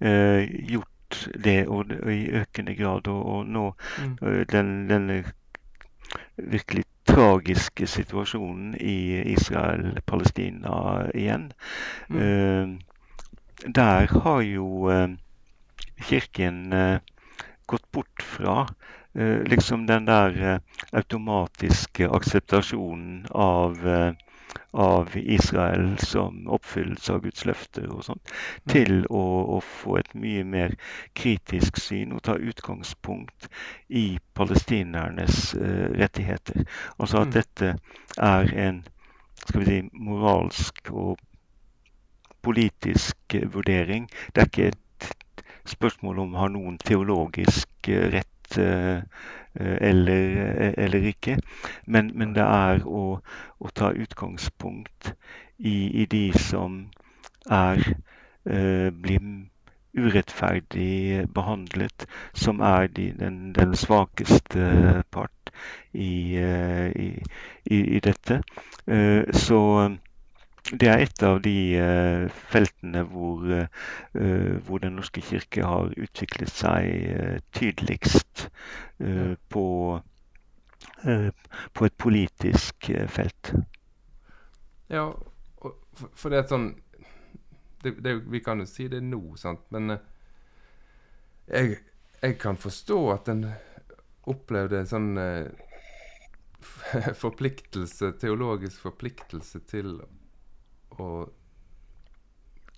[0.00, 3.08] gjort det og, og, i økende grad.
[3.08, 3.64] Og, og nå
[4.00, 4.46] mm.
[4.52, 5.10] den, den
[6.36, 10.74] virkelig tragiske situasjonen i Israel-Palestina
[11.14, 11.52] igjen.
[12.08, 12.20] Mm.
[12.20, 12.78] Uh,
[13.66, 15.08] der har jo uh,
[16.08, 16.98] Kirken uh,
[17.66, 18.66] gått bort fra
[19.50, 20.60] liksom den der
[20.94, 23.80] automatiske akseptasjonen av
[24.70, 28.32] av Israel som oppfyllelse av Guds løfter og sånt,
[28.70, 29.22] til å,
[29.56, 30.76] å, få et mye mer
[31.18, 33.50] kritisk syn og ta utgangspunkt
[33.88, 36.64] i palestinernes uh, rettigheter.
[36.98, 37.36] Altså at mm.
[37.38, 37.74] dette
[38.16, 38.82] er en
[39.40, 41.20] skal vi si, moralsk og
[42.44, 44.08] politisk vurdering.
[44.34, 48.29] Det er ikke et spørsmål om å ha noen teologisk rett Eh,
[49.54, 51.38] eller, eh, eller ikke.
[51.86, 53.20] Men, men, det er å,
[53.58, 55.14] å ta utgangspunkt
[55.58, 56.84] i, i, de som
[57.50, 57.82] er
[58.46, 59.24] eh, blir
[59.90, 65.50] urettferdig behandlet, som er de, den, den, svakeste part
[65.92, 67.08] i, i,
[67.66, 68.38] i dette.
[69.34, 69.58] Så
[70.68, 76.52] det er et av de uh, feltene hvor, uh, hvor, Den norske kirke har utviklet
[76.52, 78.48] seg tydeligst
[79.50, 79.64] på,
[81.74, 83.52] på, et politisk felt.
[84.92, 85.06] Ja,
[85.60, 86.68] for, det er sånn
[87.82, 89.96] det, det, Vi kan jo si det nå, sant, men
[91.48, 91.80] jeg,
[92.20, 93.46] jeg kan forstå at en
[94.30, 95.10] opplevde en sånn
[97.24, 100.00] forpliktelse, teologisk forpliktelse til
[101.00, 101.10] å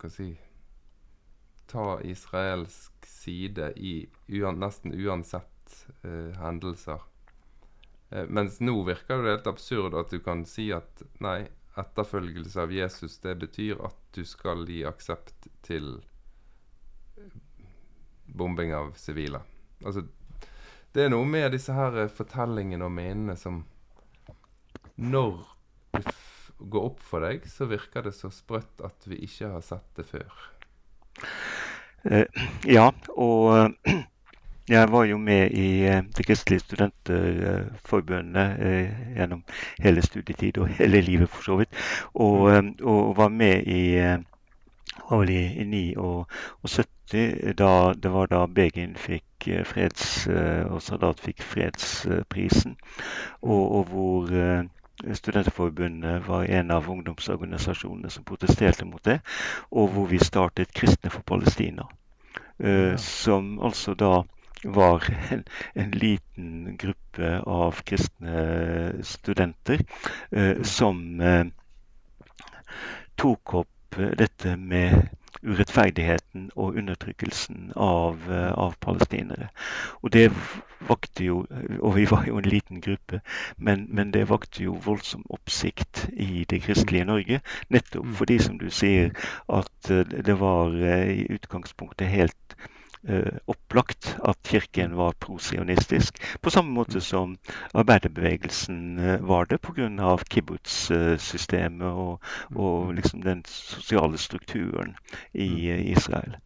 [0.01, 0.33] Hva si
[1.73, 3.93] Ta israelsk side i
[4.29, 7.01] uan, nesten uansett uh, hendelser.
[8.11, 11.47] Uh, mens nå virker det helt absurd at du kan si at nei,
[11.81, 15.95] etterfølgelse av Jesus, det betyr at du skal gi aksept til
[18.27, 19.41] bombing av sivile.
[19.85, 20.05] Altså,
[20.93, 23.65] det er noe med disse her fortellingene og menene som
[24.97, 25.39] Når
[25.97, 26.03] du
[26.71, 30.07] gå opp for deg, så virker det så sprøtt at vi ikke har sett det
[30.09, 30.49] før.
[32.03, 32.25] Uh,
[32.67, 33.93] ja, og uh,
[34.69, 38.57] jeg var jo med i uh, Det kristelige studentforbundet
[39.17, 39.45] gjennom
[39.83, 41.79] hele studietid og hele livet, for så vidt.
[42.15, 42.51] Og,
[42.83, 43.83] og var med i
[45.11, 50.27] var i, i 79, da, det var da Begin fikk freds,
[50.71, 52.77] og Sadat fikk fredsprisen.
[53.43, 54.31] Og, og hvor
[55.03, 59.19] Studenterforbundet var en av ungdomsorganisasjonene som protesterte mot det,
[59.71, 61.89] og hvor vi startet Kristne for Palestina.
[62.63, 62.97] Ja.
[62.97, 64.23] som altså da
[64.65, 69.83] var en, en, liten gruppe av kristne studenter
[70.31, 71.47] eh, som eh,
[73.19, 75.09] tok opp dette med
[75.43, 79.49] urettferdigheten og undertrykkelsen av, eh, av, palestinere.
[80.03, 80.31] Og det
[80.89, 81.47] vakte jo
[81.81, 83.21] Og vi var jo en liten gruppe,
[83.57, 87.41] men, men det vakte jo voldsom oppsikt i det kristelige Norge.
[87.69, 88.15] Nettopp mm.
[88.15, 89.11] fordi, som du sier,
[89.49, 92.82] at eh, det var eh, i utgangspunktet helt Eh,
[93.51, 97.37] opplagt at Kirken var prosionistisk, på samme måte som
[97.75, 100.17] arbeiderbevegelsen eh, var det pga.
[100.31, 102.21] kibbutz-systemet og,
[102.55, 104.97] og liksom den sosiale strukturen
[105.33, 105.97] i mm.
[105.97, 106.37] Israel.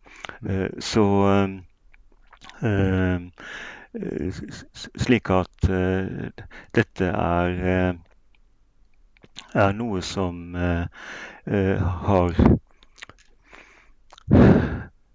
[0.49, 1.07] Eh, så
[4.97, 5.69] slik at
[6.75, 7.97] dette er,
[9.55, 12.39] er noe som har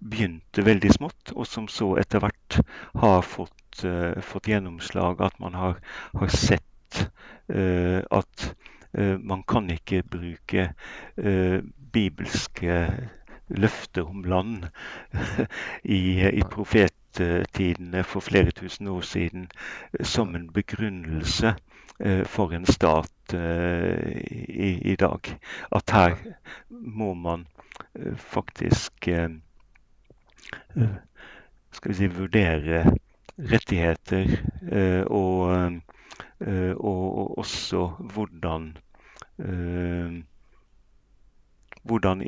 [0.02, 2.60] begynte veldig smått, og som så etter hvert
[3.02, 5.22] har fått, uh, fått gjennomslag.
[5.22, 5.80] At man har,
[6.18, 7.04] har sett
[7.54, 8.48] uh, at
[8.98, 10.72] uh, man kan ikke bruke
[11.92, 12.76] bibelske
[13.52, 14.70] løfter om land
[15.84, 19.50] i, i profettidene for flere tusen år siden
[20.08, 21.52] som en begrunnelse
[22.32, 25.28] for en stat i, i, dag.
[25.76, 26.16] At her
[26.72, 27.44] må man
[28.18, 29.12] faktisk
[31.72, 32.84] skal vi si, vurdere
[33.52, 34.32] rettigheter
[34.72, 38.74] eh, eh, og, og også hvordan
[41.82, 42.22] hvordan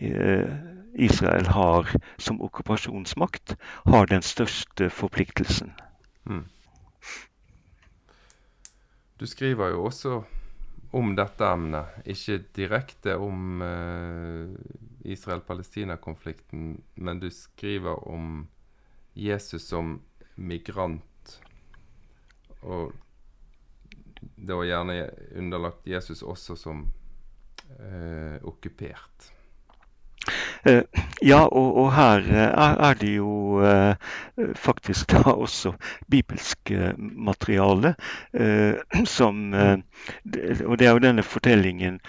[0.96, 3.56] Israel har som okkupasjonsmakt
[3.86, 5.74] har den største forpliktelsen.
[6.26, 6.46] Mm.
[9.20, 10.24] Du skriver jo også
[10.94, 14.50] om dette emnet, ikke direkte om uh,
[15.04, 18.48] Israel-Palestina-konflikten, men du skriver om
[19.13, 20.02] Jesus som
[20.36, 21.39] migrant.
[22.63, 22.94] Og
[24.36, 26.86] da gjerne underlagt Jesus også som
[27.80, 29.34] eh, okkupert.
[30.63, 30.84] Uh,
[31.20, 33.96] ja, og, og her uh, er det jo uh,
[34.56, 35.74] faktisk da også
[36.08, 37.96] bibelsk materiale
[39.06, 42.00] som Og det er jo denne fortellingen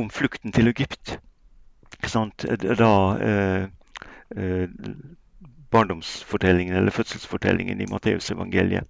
[0.00, 1.18] om flukten til Egypt
[2.78, 3.62] da eh,
[4.36, 4.68] eh,
[5.70, 8.84] barndomsfortellingen eller fødselsfortellingen i Matteusevangeliet.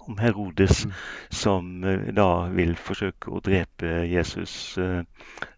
[0.00, 0.92] Om Herodes, mm.
[1.30, 4.78] som uh, da vil forsøke å drepe Jesus.
[4.78, 5.02] Uh,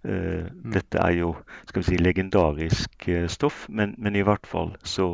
[0.05, 0.71] uh, mm.
[0.75, 1.31] Dette er jo
[1.69, 5.07] skal vi si, legendarisk stoff, men, men, i hvert fall så,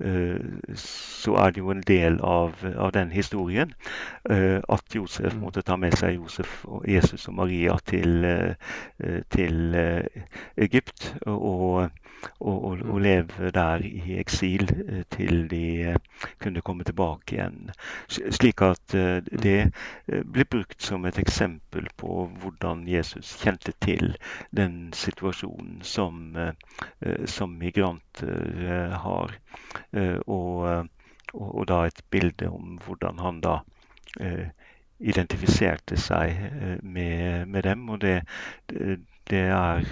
[0.00, 0.76] mm.
[0.78, 3.74] så er det jo en del av, av den historien
[4.28, 5.40] at Josef mm.
[5.42, 8.26] måtte ta med seg Josef og Jesus og Maria til,
[9.34, 9.78] til
[10.56, 11.12] Egypt.
[11.26, 11.88] og
[12.38, 15.96] og, og, og, leve der i eksil eh, til de eh,
[16.42, 17.70] kunne komme tilbake igjen.
[18.08, 19.70] Slik at eh, det
[20.06, 24.16] ble brukt som et eksempel på hvordan Jesus kjente til
[24.50, 26.36] den situasjonen som,
[27.26, 29.34] som migranter har.
[30.26, 30.88] Og,
[31.34, 33.58] og, da et bilde om hvordan han da
[34.98, 37.88] identifiserte seg med, med dem.
[37.88, 38.22] Og det,
[39.30, 39.84] det er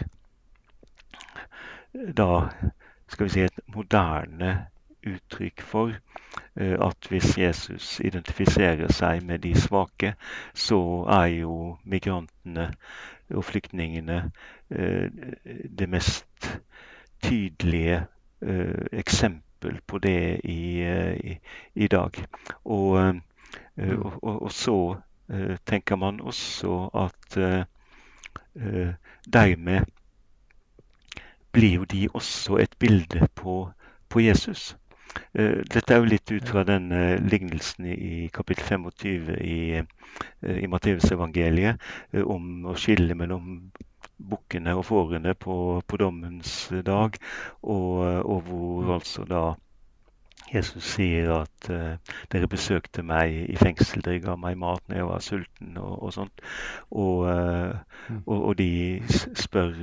[2.16, 2.48] da
[3.08, 4.66] skal vi si et moderne
[5.06, 5.92] uttrykk for
[6.60, 10.14] uh, at hvis Jesus identifiserer seg med de svake,
[10.54, 10.78] så
[11.08, 12.72] er jo migrantene
[13.34, 14.18] og flyktningene
[14.70, 15.08] uh,
[15.78, 16.50] det mest
[17.22, 18.04] tydelige
[18.42, 20.82] uh, eksempel på det i,
[21.16, 21.38] i,
[21.74, 22.10] i dag.
[22.64, 23.22] Og, mm.
[23.98, 24.96] og, og, og så
[25.66, 27.38] tenker man også at
[29.32, 29.86] dermed
[31.56, 33.62] blir jo de også et bilde på,
[34.12, 34.74] på Jesus.
[35.16, 40.56] Uh, dette er jo litt ut fra den uh, lignelsen i kapittel 25 i, uh,
[40.56, 41.80] i Matteusevangeliet
[42.16, 43.70] uh, om å skille mellom
[44.16, 46.52] bukkene og fårene på, på, dommens
[46.84, 47.16] dag,
[47.62, 49.42] og, og, hvor altså da
[50.46, 51.68] Jesus sier at
[52.32, 56.14] dere besøkte meg i fengsel, dere ga meg mat når jeg var sulten, og, og
[56.14, 56.44] sånt.
[56.94, 58.22] Og, mm.
[58.24, 58.70] og, de
[59.42, 59.74] spør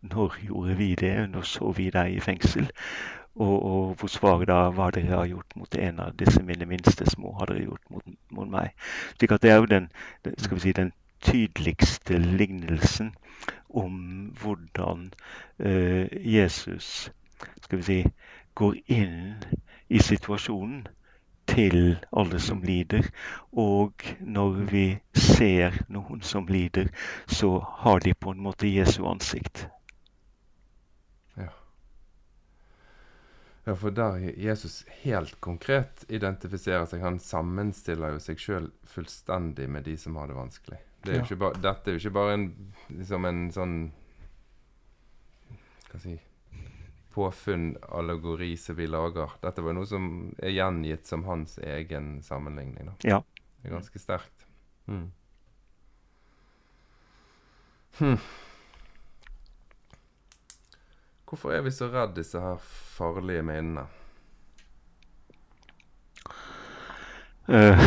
[0.00, 1.30] når gjorde vi det?
[1.30, 2.70] Når så vi deg i fengsel?
[3.34, 7.06] Og, og hvor svaret da hva dere har gjort mot en av disse mine minste
[7.10, 8.02] små, har dere gjort mot,
[8.34, 8.72] mot meg.
[9.18, 9.90] Slik at det er jo den,
[10.38, 10.92] skal vi si, den
[11.22, 13.12] tydeligste lignelsen
[13.68, 13.94] om
[14.40, 15.10] hvordan
[15.64, 17.12] uh, Jesus
[17.62, 17.98] skal vi si,
[18.54, 19.44] går inn
[19.88, 20.86] i situasjonen
[21.48, 23.06] til alle som lider.
[23.52, 24.84] Og når vi
[25.14, 26.90] ser noen som lider,
[27.26, 29.68] så har de på en måte Jesu ansikt.
[33.68, 39.84] Ja, for der Jesus helt konkret identifiserer seg, han sammenstiller jo seg sjøl fullstendig med
[39.84, 40.78] de som har det vanskelig.
[41.04, 41.36] Det er ja.
[41.42, 42.46] bare, dette er jo ikke bare en,
[42.88, 43.76] liksom en sånn
[45.90, 46.16] Hva si
[47.12, 49.36] Påfunn, allegori, som vi lager.
[49.44, 50.08] Dette var noe som
[50.40, 52.88] er gjengitt som hans egen sammenligning.
[52.88, 52.96] Da.
[53.04, 53.22] Ja.
[53.60, 54.48] Det er ganske sterkt.
[54.88, 55.06] Mm.
[58.00, 58.20] Hm.
[61.28, 62.62] Hvorfor er vi så redd disse her
[62.98, 63.86] farlige minnene?
[67.48, 67.78] Uh,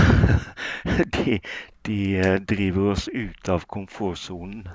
[1.14, 1.40] de,
[1.86, 4.66] de uh, driver oss ut av komfortsonen.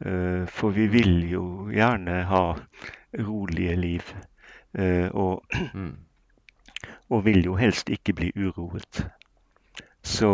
[0.00, 2.44] Uh, for vi vil jo gjerne ha
[3.18, 4.14] rolige liv.
[4.70, 5.42] Og,
[5.74, 5.94] mm.
[7.10, 9.00] og, vil jo helst ikke bli uroet.
[10.02, 10.30] Så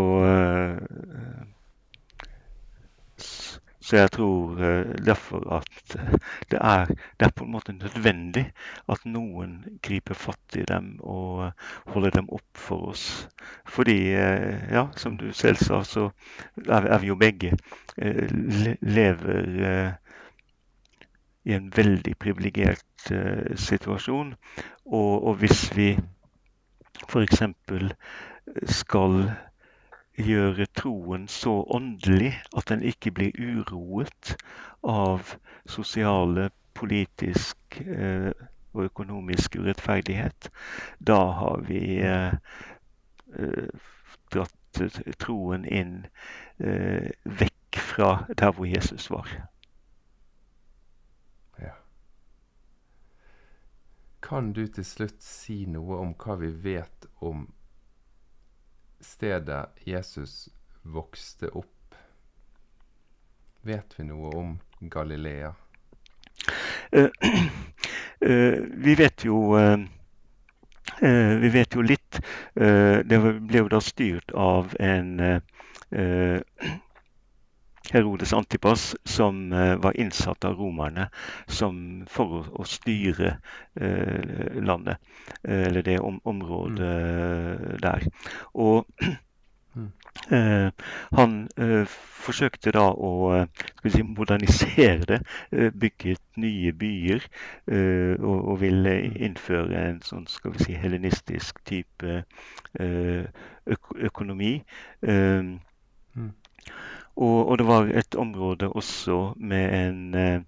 [3.86, 6.14] så jeg tror uh, derfor at uh,
[6.50, 8.48] det, er, det, er, på en måte nødvendig
[8.90, 13.06] at noen griper fatt i dem og uh, holder dem opp for oss.
[13.70, 16.08] Fordi, ja, som du selv sa, så
[16.66, 17.52] er, vi jo begge
[17.96, 19.96] le lever
[21.46, 23.10] i en veldig privilegert
[23.54, 24.34] situasjon.
[24.86, 25.92] Og, og hvis vi
[27.06, 27.42] f.eks.
[28.80, 29.20] skal
[30.16, 34.36] gjøre troen så åndelig at den ikke blir uroet
[34.82, 35.36] av
[35.68, 38.32] sosiale, politisk eh,
[38.76, 40.50] og økonomisk urettferdighet.
[41.00, 42.34] Da har vi eh,
[43.36, 43.84] eh
[44.34, 44.80] dratt
[45.22, 45.92] troen inn
[46.58, 49.30] vekk fra der hvor Jesus var.
[54.28, 57.44] Kan du til slutt si noe om hva vi vet om
[59.00, 60.48] stedet Jesus
[60.82, 61.94] vokste opp?
[63.66, 65.54] Vet vi noe om Galilea?
[66.92, 67.08] Uh,
[68.20, 69.78] uh, vi vet jo uh,
[71.40, 72.20] Vi vet jo litt.
[72.54, 75.18] det ble jo da styrt av en
[77.92, 81.08] Herodes Antipas, som uh, var innsatt av romerne
[81.46, 81.78] som,
[82.10, 83.36] for å, å styre
[83.80, 84.98] uh, landet,
[85.46, 87.78] uh, eller det om, området mm.
[87.84, 88.10] der.
[88.54, 88.86] Og
[90.30, 90.70] Eh,
[91.12, 91.84] han eh,
[92.26, 95.18] forsøkte da å eh, si, modernisere det,
[95.52, 98.94] eh, bygget nye byer eh, og, og, ville
[99.28, 102.22] innføre en sånn skal vi si, helenistisk type
[102.80, 103.44] eh,
[104.08, 104.56] økonomi.
[105.04, 106.32] Mm.
[107.16, 110.44] Og, og, det var et område også med en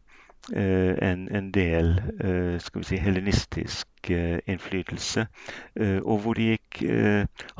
[0.52, 5.26] Eh, en, en, del eh, skal vi si, helenistisk eh, innflytelse.
[6.04, 6.78] og hvor det gikk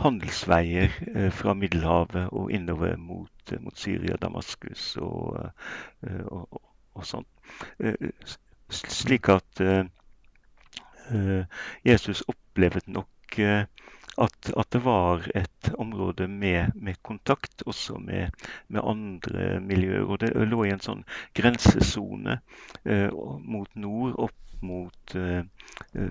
[0.01, 0.95] handelsveier
[1.31, 5.51] fra Middelhavet og innover mot, mot Syria, Damaskus og,
[6.25, 6.63] og,
[6.95, 7.29] og sånt.
[8.71, 9.63] Slik at
[11.85, 13.41] Jesus opplevde nok
[14.19, 18.35] at, at, det var et område med, med kontakt også med,
[18.69, 20.05] med, andre miljøer.
[20.05, 21.05] Og det lå i en sånn
[21.39, 22.41] grensesone
[22.85, 23.09] eh,
[23.45, 25.45] mot nord, opp mot eh,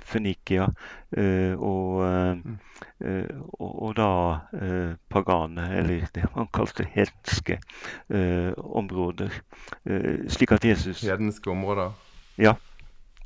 [0.08, 0.70] Fønikia,
[1.12, 4.12] eh, og, eh, og, og, da
[4.56, 7.60] eh, pagane, eller det man kalte hedenske
[8.08, 9.42] eh, områder.
[10.32, 11.92] slik at Jesus Hedenske områder?
[12.40, 12.56] Ja.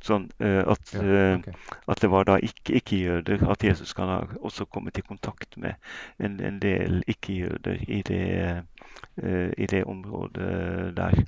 [0.02, 1.54] Sånn uh, at, ja, eh, okay.
[1.86, 3.44] at, det var da ikke-jøder.
[3.52, 5.78] At Jesus kan ha også kommet i kontakt med
[6.18, 11.22] en, en del ikke-jøder i, uh, i, det området der.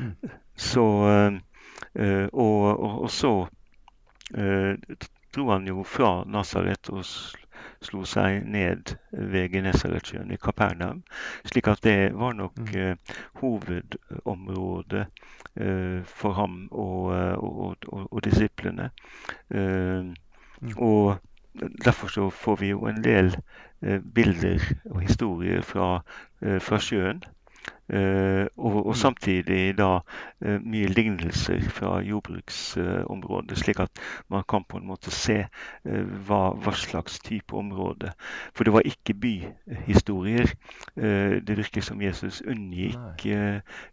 [0.00, 0.14] Mm.
[0.56, 0.84] Så
[1.92, 3.32] og, og, og, så
[5.34, 7.04] dro han jo fra Nasaret og
[7.82, 11.02] slo seg ned ved Genesaretsjøen i Kapernaum.
[11.48, 12.74] Slik at det var nok mm.
[12.76, 18.90] uh, hovedområdet uh, for ham og, uh, og, og, og disiplene.
[19.50, 20.14] Mm.
[20.76, 21.16] Og
[21.84, 23.36] derfor så får vi jo en del
[24.14, 24.60] bilder
[24.90, 26.02] og historier fra,
[26.40, 27.24] fra sjøen.
[27.90, 28.94] Uh, og, og, mm.
[28.94, 35.40] samtidig da uh, mye lignelser fra jordbruksområdet, slik at man kan på en måte se
[35.40, 38.12] eh, hva, hva, slags type område.
[38.54, 40.52] For det var ikke byhistorier.
[40.94, 43.26] det virker som Jesus unngikk,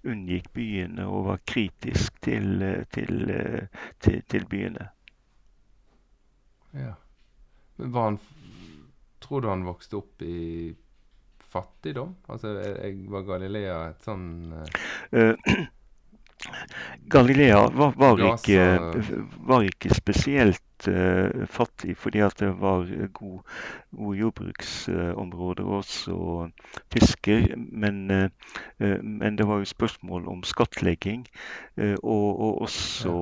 [0.06, 3.32] unngikk, byene og var kritisk til, til,
[4.00, 4.90] til, til byene.
[6.74, 6.94] Ja.
[7.78, 8.20] Men var han
[9.20, 10.76] Tror du han vokste opp i
[11.54, 12.16] fattigdom?
[12.28, 12.54] Altså,
[13.14, 15.58] var Galilea et sånn uh...
[17.10, 18.64] Galilea var, var, ikke,
[19.48, 23.42] var, ikke, spesielt uh, fattig, fordi at det var gode
[23.98, 26.18] god jordbruksområder uh, også
[26.94, 27.56] fisker.
[27.58, 28.30] Men, uh,
[29.02, 31.26] men, det var jo spørsmål om skattlegging,
[32.04, 33.16] og, og, også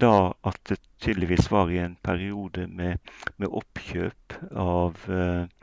[0.00, 2.98] da at det tydeligvis var i en periode med,
[3.36, 5.55] med oppkjøp av Eh,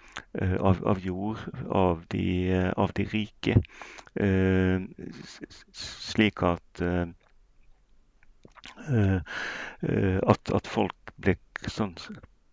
[0.59, 1.37] av, av, jord
[1.69, 3.61] av de, eh, av de rike.
[4.15, 4.81] Eh,
[5.73, 6.81] slik at,
[10.33, 11.35] at, at folk ble
[11.65, 11.95] sånn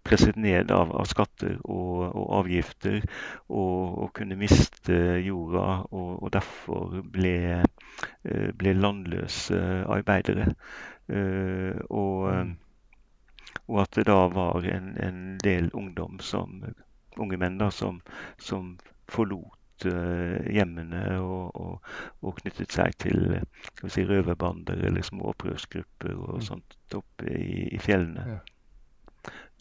[0.07, 6.33] presset ned av, av skatter og, og avgifter og, og, kunne miste jorda, og, og
[6.35, 7.61] derfor ble,
[8.23, 10.55] ble, landløse arbeidere.
[11.11, 11.87] Mm.
[11.91, 12.55] og,
[13.81, 16.63] at det da var en, en del ungdom som
[17.19, 18.01] unge menn da, som,
[18.39, 18.77] som
[19.11, 21.91] forlot uh, hjemmene og, og,
[22.23, 23.41] og, knyttet seg til
[23.87, 26.47] si, røverbander eller små opprørsgrupper og mm.
[26.47, 28.37] sånt oppe i, i fjellene.
[28.37, 28.41] Ja.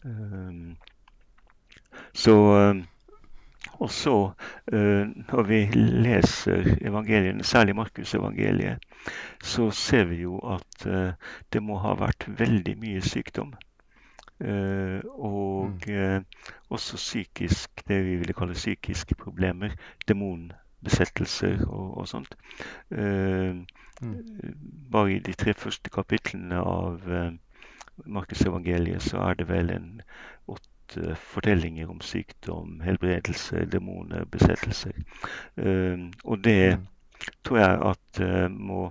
[0.04, 0.76] Um,
[2.16, 2.86] så um,
[3.80, 4.14] og så,
[4.72, 8.84] uh, når vi leser evangeliene, særlig Markusevangeliet,
[9.44, 10.84] så ser vi jo at
[11.52, 13.54] det må ha vært veldig mye sykdom.
[14.40, 16.24] Uh, og mm.
[16.70, 19.74] også psykisk, det vi ville kalle psykiske problemer.
[20.08, 22.36] Demonbesettelser og, og sånt.
[22.90, 23.66] Mm.
[24.92, 27.02] Bare i de tre første kapitlene av
[28.06, 29.90] Markusevangeliet så er det vel en
[30.48, 34.96] åtte fortellinger om sykdom, helbredelse, demoner, besettelser.
[36.24, 36.86] og det mm.
[37.44, 38.22] tror jeg at
[38.56, 38.88] må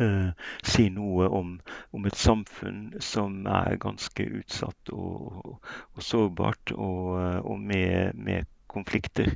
[0.00, 0.30] uh,
[0.64, 1.56] si noe om,
[1.92, 8.14] om, et samfunn som er ganske utsatt og, og, og sårbart, og, eh, og med,
[8.14, 9.30] med, konflikter.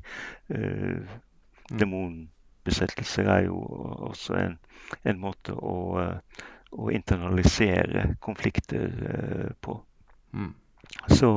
[0.52, 1.12] Eh,
[1.70, 3.60] demonbesettelser er jo
[4.10, 4.58] også en,
[5.06, 6.02] en måte å,
[6.76, 9.78] å, internalisere konflikter eh, på.
[10.34, 10.52] Mm.
[11.08, 11.30] Så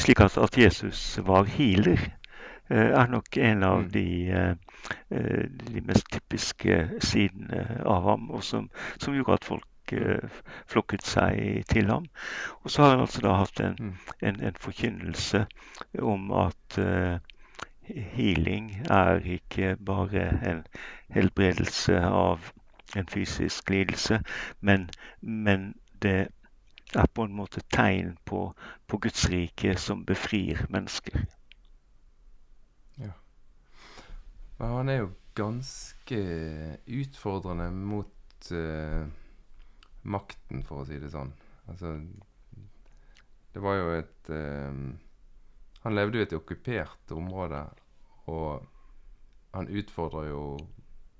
[0.00, 2.00] slik at, at Jesus var healer
[2.70, 3.90] Eh, er nok en av mm.
[3.92, 4.56] de, eh, eh,
[5.10, 8.70] de mest typiske sidene av ham, og som,
[9.00, 9.66] som gjorde at folk
[10.68, 12.06] flokket seg til ham.
[12.60, 13.92] Og så har han altså da hatt en, mm.
[14.28, 15.46] en, en forkynnelse
[16.04, 17.16] om at uh,
[17.88, 20.66] healing er ikke bare en
[21.08, 22.52] helbredelse av
[22.96, 24.20] en fysisk lidelse,
[24.60, 26.28] men, men det
[26.94, 28.54] er på en måte tegn på,
[28.86, 31.24] på Guds rike som befrir mennesker.
[32.98, 33.12] Ja.
[34.58, 36.22] Men han er jo ganske
[36.86, 39.04] utfordrende mot uh,
[40.02, 41.30] makten, for å si det sånn.
[41.70, 41.94] Altså
[43.54, 44.72] Det var jo et uh,
[45.84, 47.62] Han levde jo i et okkupert område,
[48.26, 48.66] og
[49.54, 50.42] han utfordrer jo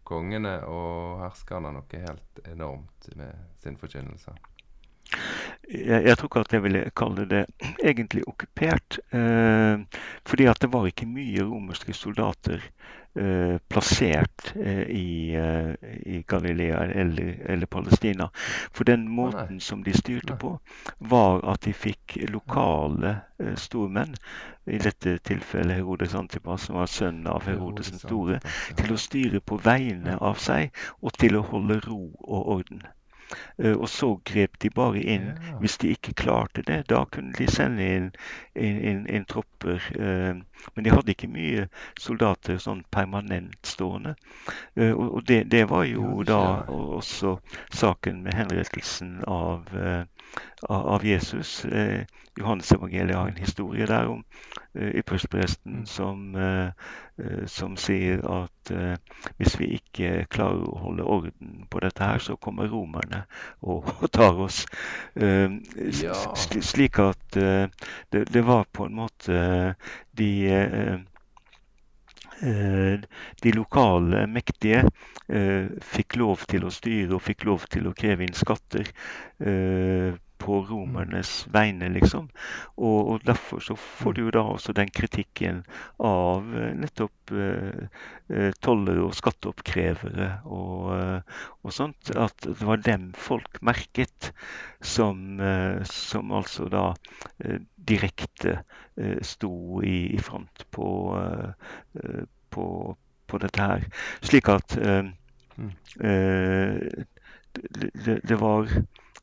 [0.08, 4.34] kongene og herskerne noe helt enormt med sin forkynnelse.
[5.68, 7.42] Jeg, jeg, tror ikke at jeg ville kalle det
[7.84, 8.98] egentlig okkupert.
[9.12, 12.64] Eh, fordi at det var ikke mye romerske soldater
[13.68, 18.30] plassert eh, i, eh, i, Galilea eller, eller, Palestina.
[18.72, 20.58] For den måten som de styrte på,
[20.98, 24.14] var at de fikk lokale eh, stormenn,
[24.68, 28.40] i dette tilfellet Herodes Antipas, som var sønn av Herodes den store,
[28.76, 32.84] til å styre på vegne av seg og til å holde ro og orden.
[33.58, 35.28] Eh, og så grep de bare inn
[35.60, 36.80] hvis de ikke klarte det.
[36.92, 38.10] Da kunne de sende inn,
[38.54, 39.82] inn, inn, inn tropper.
[39.98, 40.40] Eh,
[40.74, 41.68] men de hadde ikke mye
[42.00, 44.14] soldater sånn permanent stående.
[44.76, 47.38] Eh, og det, det var jo da også
[47.74, 49.68] saken med henrettelsen av,
[50.68, 51.66] av Jesus.
[52.38, 54.24] Johannes-evangeliet har en historie der om
[54.74, 55.86] ypperstepresten mm.
[55.86, 56.36] som,
[57.46, 58.72] som sier at
[59.38, 63.24] hvis vi ikke klarer å holde orden på dette her, så kommer romerne
[63.60, 64.64] og, og tar oss.
[66.70, 69.40] Slik at det, det, var på en måte
[70.18, 70.30] de
[72.40, 74.84] de lokale mektige
[75.82, 78.92] fikk lov til å styre og fikk lov til å kreve inn skatter
[80.38, 82.28] på romernes vegne, liksom.
[82.76, 85.64] Og, og, derfor så får du jo da også den kritikken
[86.04, 87.88] av eh, nettopp eh,
[88.30, 92.12] eh, tollere og skatteoppkrevere og, eh, og, sånt.
[92.14, 94.30] At det var dem folk merket
[94.80, 96.86] som, eh, som altså da
[97.44, 98.60] eh, direkte
[99.24, 100.88] sto i, i, front på,
[102.50, 102.64] på,
[103.30, 103.84] på, dette her.
[104.26, 105.12] Slik at mm.
[107.54, 108.66] det, det, var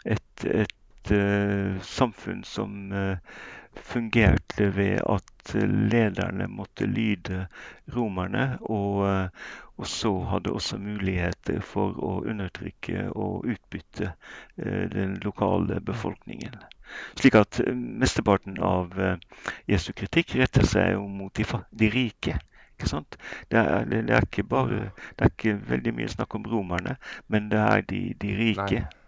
[0.06, 0.75] et, et
[1.06, 3.18] et uh, samfunn som uh,
[3.76, 7.46] fungerte ved at lederne måtte lyde
[7.96, 9.30] romerne, og,
[9.78, 14.14] og, så hadde også muligheter for å undertrykke og utbytte
[14.96, 16.56] den lokale befolkningen.
[17.20, 18.96] Slik at mesteparten av
[19.68, 21.46] Jesu kritikk retter seg jo mot de,
[21.76, 22.40] de rike.
[22.76, 23.18] Ikke sant?
[23.52, 26.98] Det er, det, er, ikke bare, det er ikke veldig mye snakk om romerne,
[27.28, 28.86] men det er de, de rike.
[28.88, 29.05] Nei.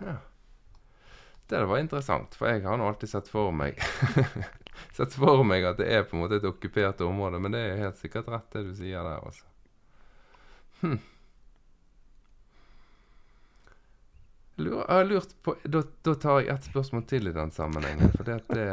[0.00, 0.16] Ja.
[1.46, 3.76] Det var interessant, for jeg har nå alltid sett for meg
[4.96, 7.82] Sett for meg at det er på en måte et okkupert område, men det er
[7.82, 9.46] helt sikkert rett, det du sier der, altså.
[10.80, 10.98] Hm.
[14.56, 18.12] Jeg har lurt på da, da, tar jeg et spørsmål til i den sammenhengen.
[18.14, 18.66] For det at det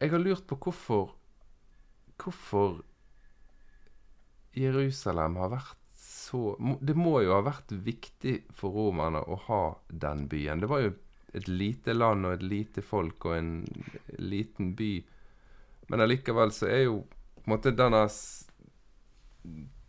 [0.00, 1.12] Jeg har lurt på hvorfor
[2.22, 2.80] Hvorfor
[4.56, 5.81] Jerusalem har vært
[6.32, 10.62] så Det må jo ha vært viktig for romerne å ha den byen.
[10.64, 10.92] Det var jo
[11.36, 13.50] et lite land og et lite folk og en
[14.16, 14.94] liten by.
[15.92, 17.02] Men allikevel så er jo
[17.36, 18.00] på en måte denne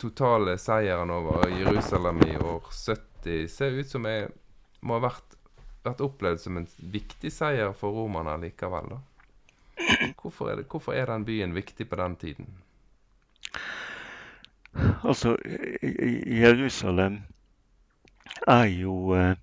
[0.03, 4.27] totale seieren over Jerusalem i år 70 ser ut som jeg
[4.83, 5.37] må ha vært,
[5.87, 6.67] vært opplevd som en
[6.97, 8.97] viktig seier for romerne likevel.
[8.97, 8.99] da.
[10.19, 12.51] Hvorfor er, det, hvorfor er den byen viktig på den tiden?
[15.03, 15.37] Altså,
[16.41, 17.19] Jerusalem
[18.47, 19.35] er jo eh,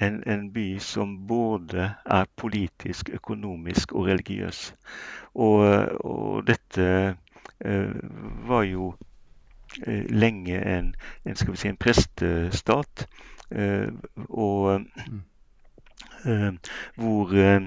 [0.00, 4.74] en, en, by som både er politisk, økonomisk og religiøs.
[5.34, 5.58] Og,
[6.04, 7.16] og dette
[7.60, 7.94] eh,
[8.48, 8.94] var jo
[9.86, 10.94] eh, lenge en,
[11.24, 13.06] en, skal vi si, en prestestat.
[14.28, 14.80] og
[16.96, 17.60] hvor Eh,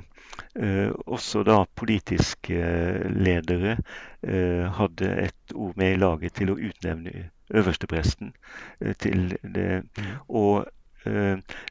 [1.05, 2.61] også da politiske
[3.09, 3.77] ledere
[4.23, 8.33] eh, hadde et ord med i laget til å utnevne øverstepresten
[8.81, 9.83] eh, til det.
[9.97, 10.15] Mm.
[10.29, 10.65] Og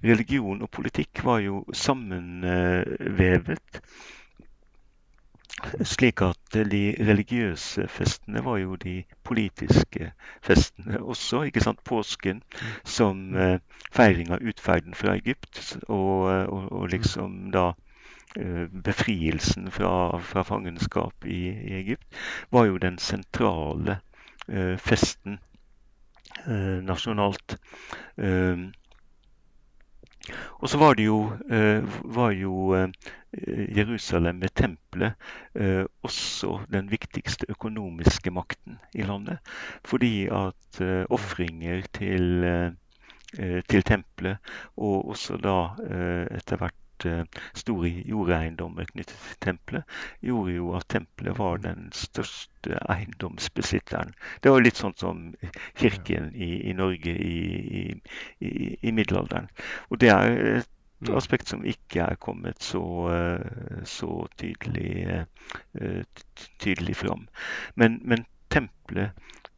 [0.04, 3.78] religion og politikk var jo sammenvevet.
[5.88, 10.10] Slik at de religiøse festene var jo de politiske
[10.44, 11.46] festene også.
[11.48, 11.80] ikke sant?
[11.80, 12.42] Påsken
[12.84, 13.32] som
[13.88, 17.81] feiring av utferden fra Egypt, og, og, og liksom da Eh,
[18.84, 22.06] befrielsen fra, fra fangenskap i, i, Egypt,
[22.50, 23.98] var jo den sentrale
[24.48, 25.38] eh, festen
[26.46, 27.58] eh, nasjonalt.
[28.16, 28.68] Eh,
[30.62, 31.32] og så var det jo,
[32.14, 32.76] var jo
[33.74, 35.18] Jerusalem med tempelet
[36.06, 39.42] også den viktigste økonomiske makten i landet.
[39.82, 40.78] Fordi at
[41.10, 42.46] ofringer til
[43.66, 44.38] til tempelet,
[44.76, 45.56] og også da
[46.30, 46.81] etter hvert
[47.54, 54.14] store jordeiendommer knyttet til tempelet, gjorde jo at tempelet var den største eiendomsbesitteren.
[54.42, 55.24] Det var litt sånn som
[55.78, 57.40] kirken i, i Norge i,
[58.40, 59.50] i, i, middelalderen.
[59.90, 61.16] Og det er et mm.
[61.18, 62.84] aspekt som ikke er kommet så,
[63.88, 65.26] så tydelig,
[66.62, 67.26] tydelig fram.
[67.74, 69.12] Men, men tempelet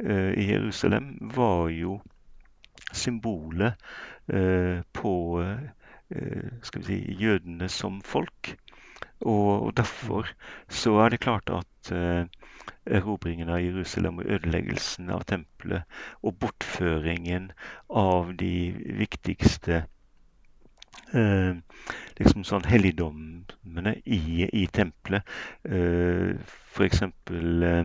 [0.04, 2.00] i Jerusalem var jo
[2.94, 3.78] symbolet
[4.94, 5.14] på
[5.44, 5.58] Eh,
[6.10, 8.54] skal vi si, jødene som folk.
[9.20, 10.28] Og, og derfor
[10.68, 12.26] så er det klart at eh,
[12.86, 15.84] erobringen av Jerusalem og ødeleggelsen av tempelet
[16.22, 17.50] og bortføringen
[17.88, 18.54] av de
[19.00, 19.84] viktigste
[21.14, 21.56] eh,
[22.20, 25.34] liksom sånn helligdommene i, i tempelet,
[25.64, 26.34] eh,
[26.74, 27.04] f.eks.
[27.04, 27.84] Eh,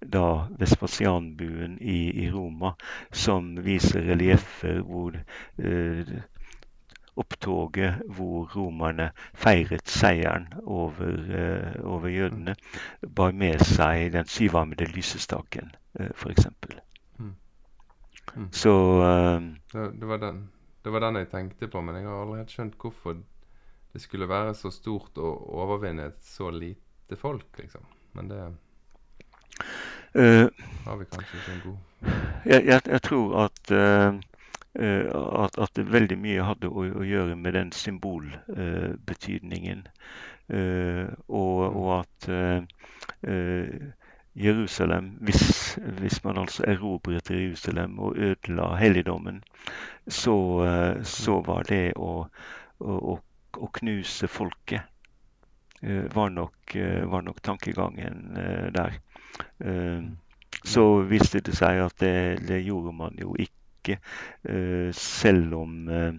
[0.00, 2.72] da Vespasianbuen i, i, Roma,
[3.12, 5.18] som viser relieffer hvor
[5.60, 6.14] eh,
[7.16, 12.54] opptoget hvor romerne feiret seieren over, uh, over jødene,
[13.16, 16.46] bar med seg den syvarmede lysestaken, uh, f.eks.
[17.18, 17.34] Mm.
[18.34, 18.48] Mm.
[18.52, 19.42] Så uh,
[19.72, 20.50] det, det, var den,
[20.84, 23.20] det, var den, jeg tenkte på, men jeg har helt skjønt hvorfor
[23.90, 25.30] det skulle være så stort å
[25.64, 27.82] overvinne et så lite folk, liksom.
[28.14, 28.42] Men det
[30.10, 31.76] har vi kanskje ikke en god
[32.44, 34.14] jeg, jeg, jeg tror at Eh,
[34.74, 39.86] at, at, det veldig mye hadde å, å gjøre med den symbolbetydningen.
[40.50, 42.62] Eh, og, og, at eh,
[44.34, 49.42] Jerusalem, hvis, hvis, man altså erobret Jerusalem og ødela helligdommen,
[50.06, 50.64] så,
[51.02, 52.26] så var det å,
[52.78, 53.18] å,
[53.58, 54.80] å knuse folket
[56.14, 56.76] var nok,
[57.10, 58.34] var nok tankegangen
[58.74, 58.98] der.
[60.64, 63.98] Så viste det seg at det, det gjorde man jo ikke ikke.
[64.44, 66.12] Eh, selv om eh,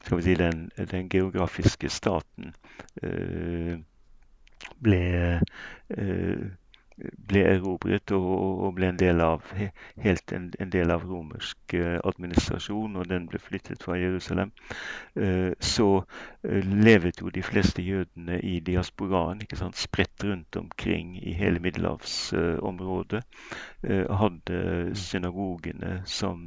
[0.00, 2.54] skal vi si, den, den geografiske staten
[3.02, 3.76] eh,
[4.82, 5.02] ble
[7.28, 8.26] ble erobret og,
[8.66, 9.44] og, ble en del av,
[10.04, 14.52] helt en, en del av romersk eh, administrasjon, og den ble flyttet fra Jerusalem,
[15.16, 21.16] eh, så eh, levet jo de fleste jødene i diasporaen, ikke sant, spredt rundt omkring
[21.20, 23.22] i hele middelhavsområdet.
[24.22, 24.58] hadde
[24.94, 26.44] synagogene som,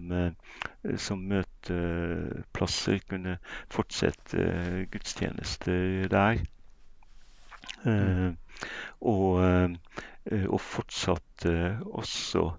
[0.98, 3.38] som møteplasser, kunne
[3.74, 6.46] fortsette gudstjenester der.
[7.86, 8.38] Mm.
[9.02, 9.42] Og
[10.32, 11.46] Eh, og fortsatt
[11.86, 12.50] også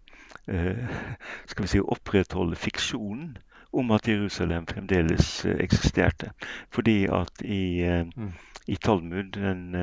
[0.48, 0.98] eh,
[1.46, 3.32] skal vi si, opprettholde fiksjonen
[3.76, 6.30] om at Jerusalem fremdeles eh, eksisterte.
[6.70, 7.82] Fordi at i,
[8.16, 8.30] mm.
[8.66, 9.74] i Talmud, den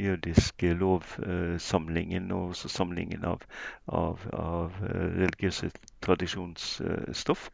[0.00, 3.44] jødiske lovsamlingen og også samlingen av,
[3.88, 5.70] av, av religiøse
[6.02, 7.50] tradisjonsstoff,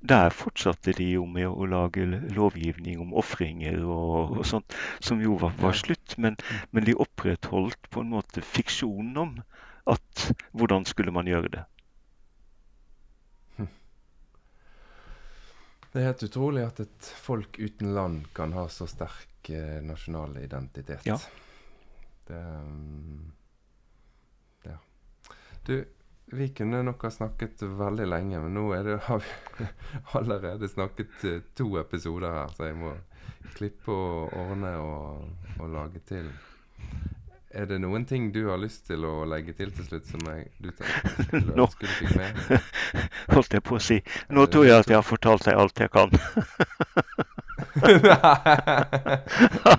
[0.00, 2.04] der fortsatte de jo med å lage
[2.34, 6.14] lovgivning om ofringer og, og, sånt, som jo var, var slutt.
[6.18, 6.36] Men,
[6.70, 9.34] men, de opprettholdt på en måte fiksjonen om
[9.88, 11.64] at hvordan skulle man gjøre det.
[15.92, 20.36] Det er helt utrolig at et folk uten land kan ha så sterk eh, nasjonal
[20.44, 21.06] identitet.
[21.08, 21.18] Ja.
[22.28, 23.32] Det um,
[24.68, 24.76] Ja.
[25.66, 25.84] Du,
[26.30, 29.66] vi kunne nok ha snakket veldig lenge, men nå det, har vi
[30.12, 32.92] allerede snakket eh, to episoder her, så jeg må
[33.54, 35.24] klippe og ordne og,
[35.58, 36.28] og, lage til.
[37.50, 40.50] Er det noen ting du har lyst til å legge til til slutt, som jeg,
[40.60, 42.60] du tenker ønske du fikk med?
[43.34, 44.02] Holdt jeg på å si.
[44.28, 46.12] Nå tror jeg at jeg har fortalt deg alt jeg kan.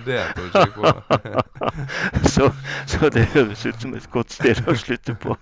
[0.04, 0.90] det tror jeg ikke på.
[2.34, 2.50] så,
[2.90, 5.38] så det høres ut som et godt sted å slutte på.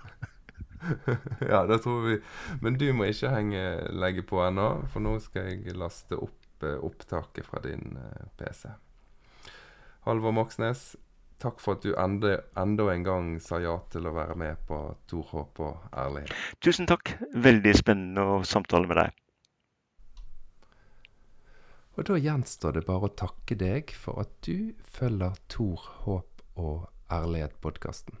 [1.51, 2.17] ja, det tror vi.
[2.61, 3.63] Men du må ikke henge,
[3.95, 8.71] legge på ennå, for nå skal jeg laste opp eh, opptaket fra din eh, PC.
[10.07, 10.95] Halvor Moxnes,
[11.39, 14.79] takk for at du enda, enda, en gang sa ja til å være med på
[15.11, 16.35] Tor Håp og ærlighet.
[16.63, 17.15] Tusen takk.
[17.35, 19.25] Veldig spennende å samtale med deg.
[21.99, 26.87] Og da gjenstår det bare å takke deg for at du følger Tor Håp og
[27.11, 28.15] ærlighet-podkasten.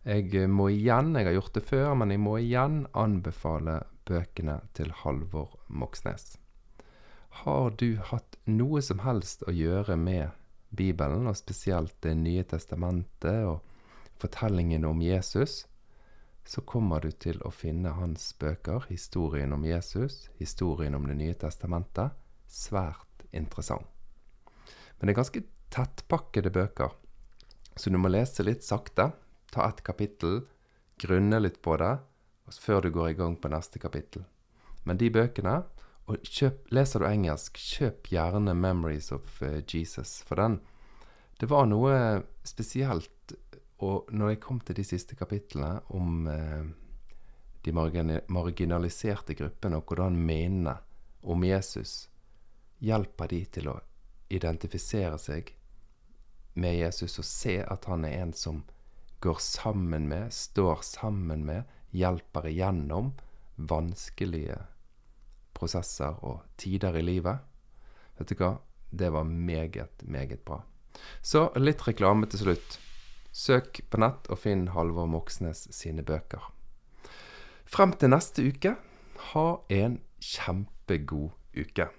[0.00, 4.94] Jeg må igjen, jeg har gjort det før, men jeg må igjen anbefale bøkene til
[5.02, 6.38] Halvor Moxnes.
[7.44, 10.32] Har du hatt noe som helst å gjøre med
[10.70, 13.60] Bibelen, og spesielt Det nye testamentet og
[14.16, 15.66] fortellingen om Jesus,
[16.44, 21.34] så kommer du til å finne hans bøker, historien om Jesus, historien om Det nye
[21.34, 22.16] testamentet,
[22.48, 23.84] svært interessant.
[24.96, 26.96] Men det er ganske tettpakkede bøker,
[27.76, 29.12] så du må lese litt sakte
[29.50, 30.42] ta et kapittel,
[31.00, 31.98] grunne litt på det,
[32.50, 34.24] før du går i gang på neste kapittel.
[34.84, 35.60] Men de bøkene
[36.10, 40.60] og kjøp, Leser du engelsk, kjøp gjerne 'Memories of eh, Jesus', for den
[41.40, 43.32] Det var noe spesielt
[43.80, 46.64] og når jeg kom til de siste kapitlene om eh,
[47.64, 50.76] de marginaliserte gruppene, og hvordan minnene
[51.22, 52.10] om Jesus
[52.80, 53.78] hjelper de til å
[54.30, 55.54] identifisere seg
[56.60, 58.62] med Jesus og se at han er en som
[59.20, 63.12] går sammen med, står sammen med, hjelper igjennom
[63.56, 64.56] vanskelige
[65.56, 67.42] prosesser og tider i livet.
[68.18, 68.54] Vet du hva?
[68.90, 70.62] Det var meget, meget bra.
[71.22, 72.78] Så litt reklame til slutt.
[73.30, 76.50] Søk på nett og finn Halvor Moxnes sine bøker.
[77.70, 78.74] Frem til neste uke,
[79.30, 81.90] ha en kjempegod uke.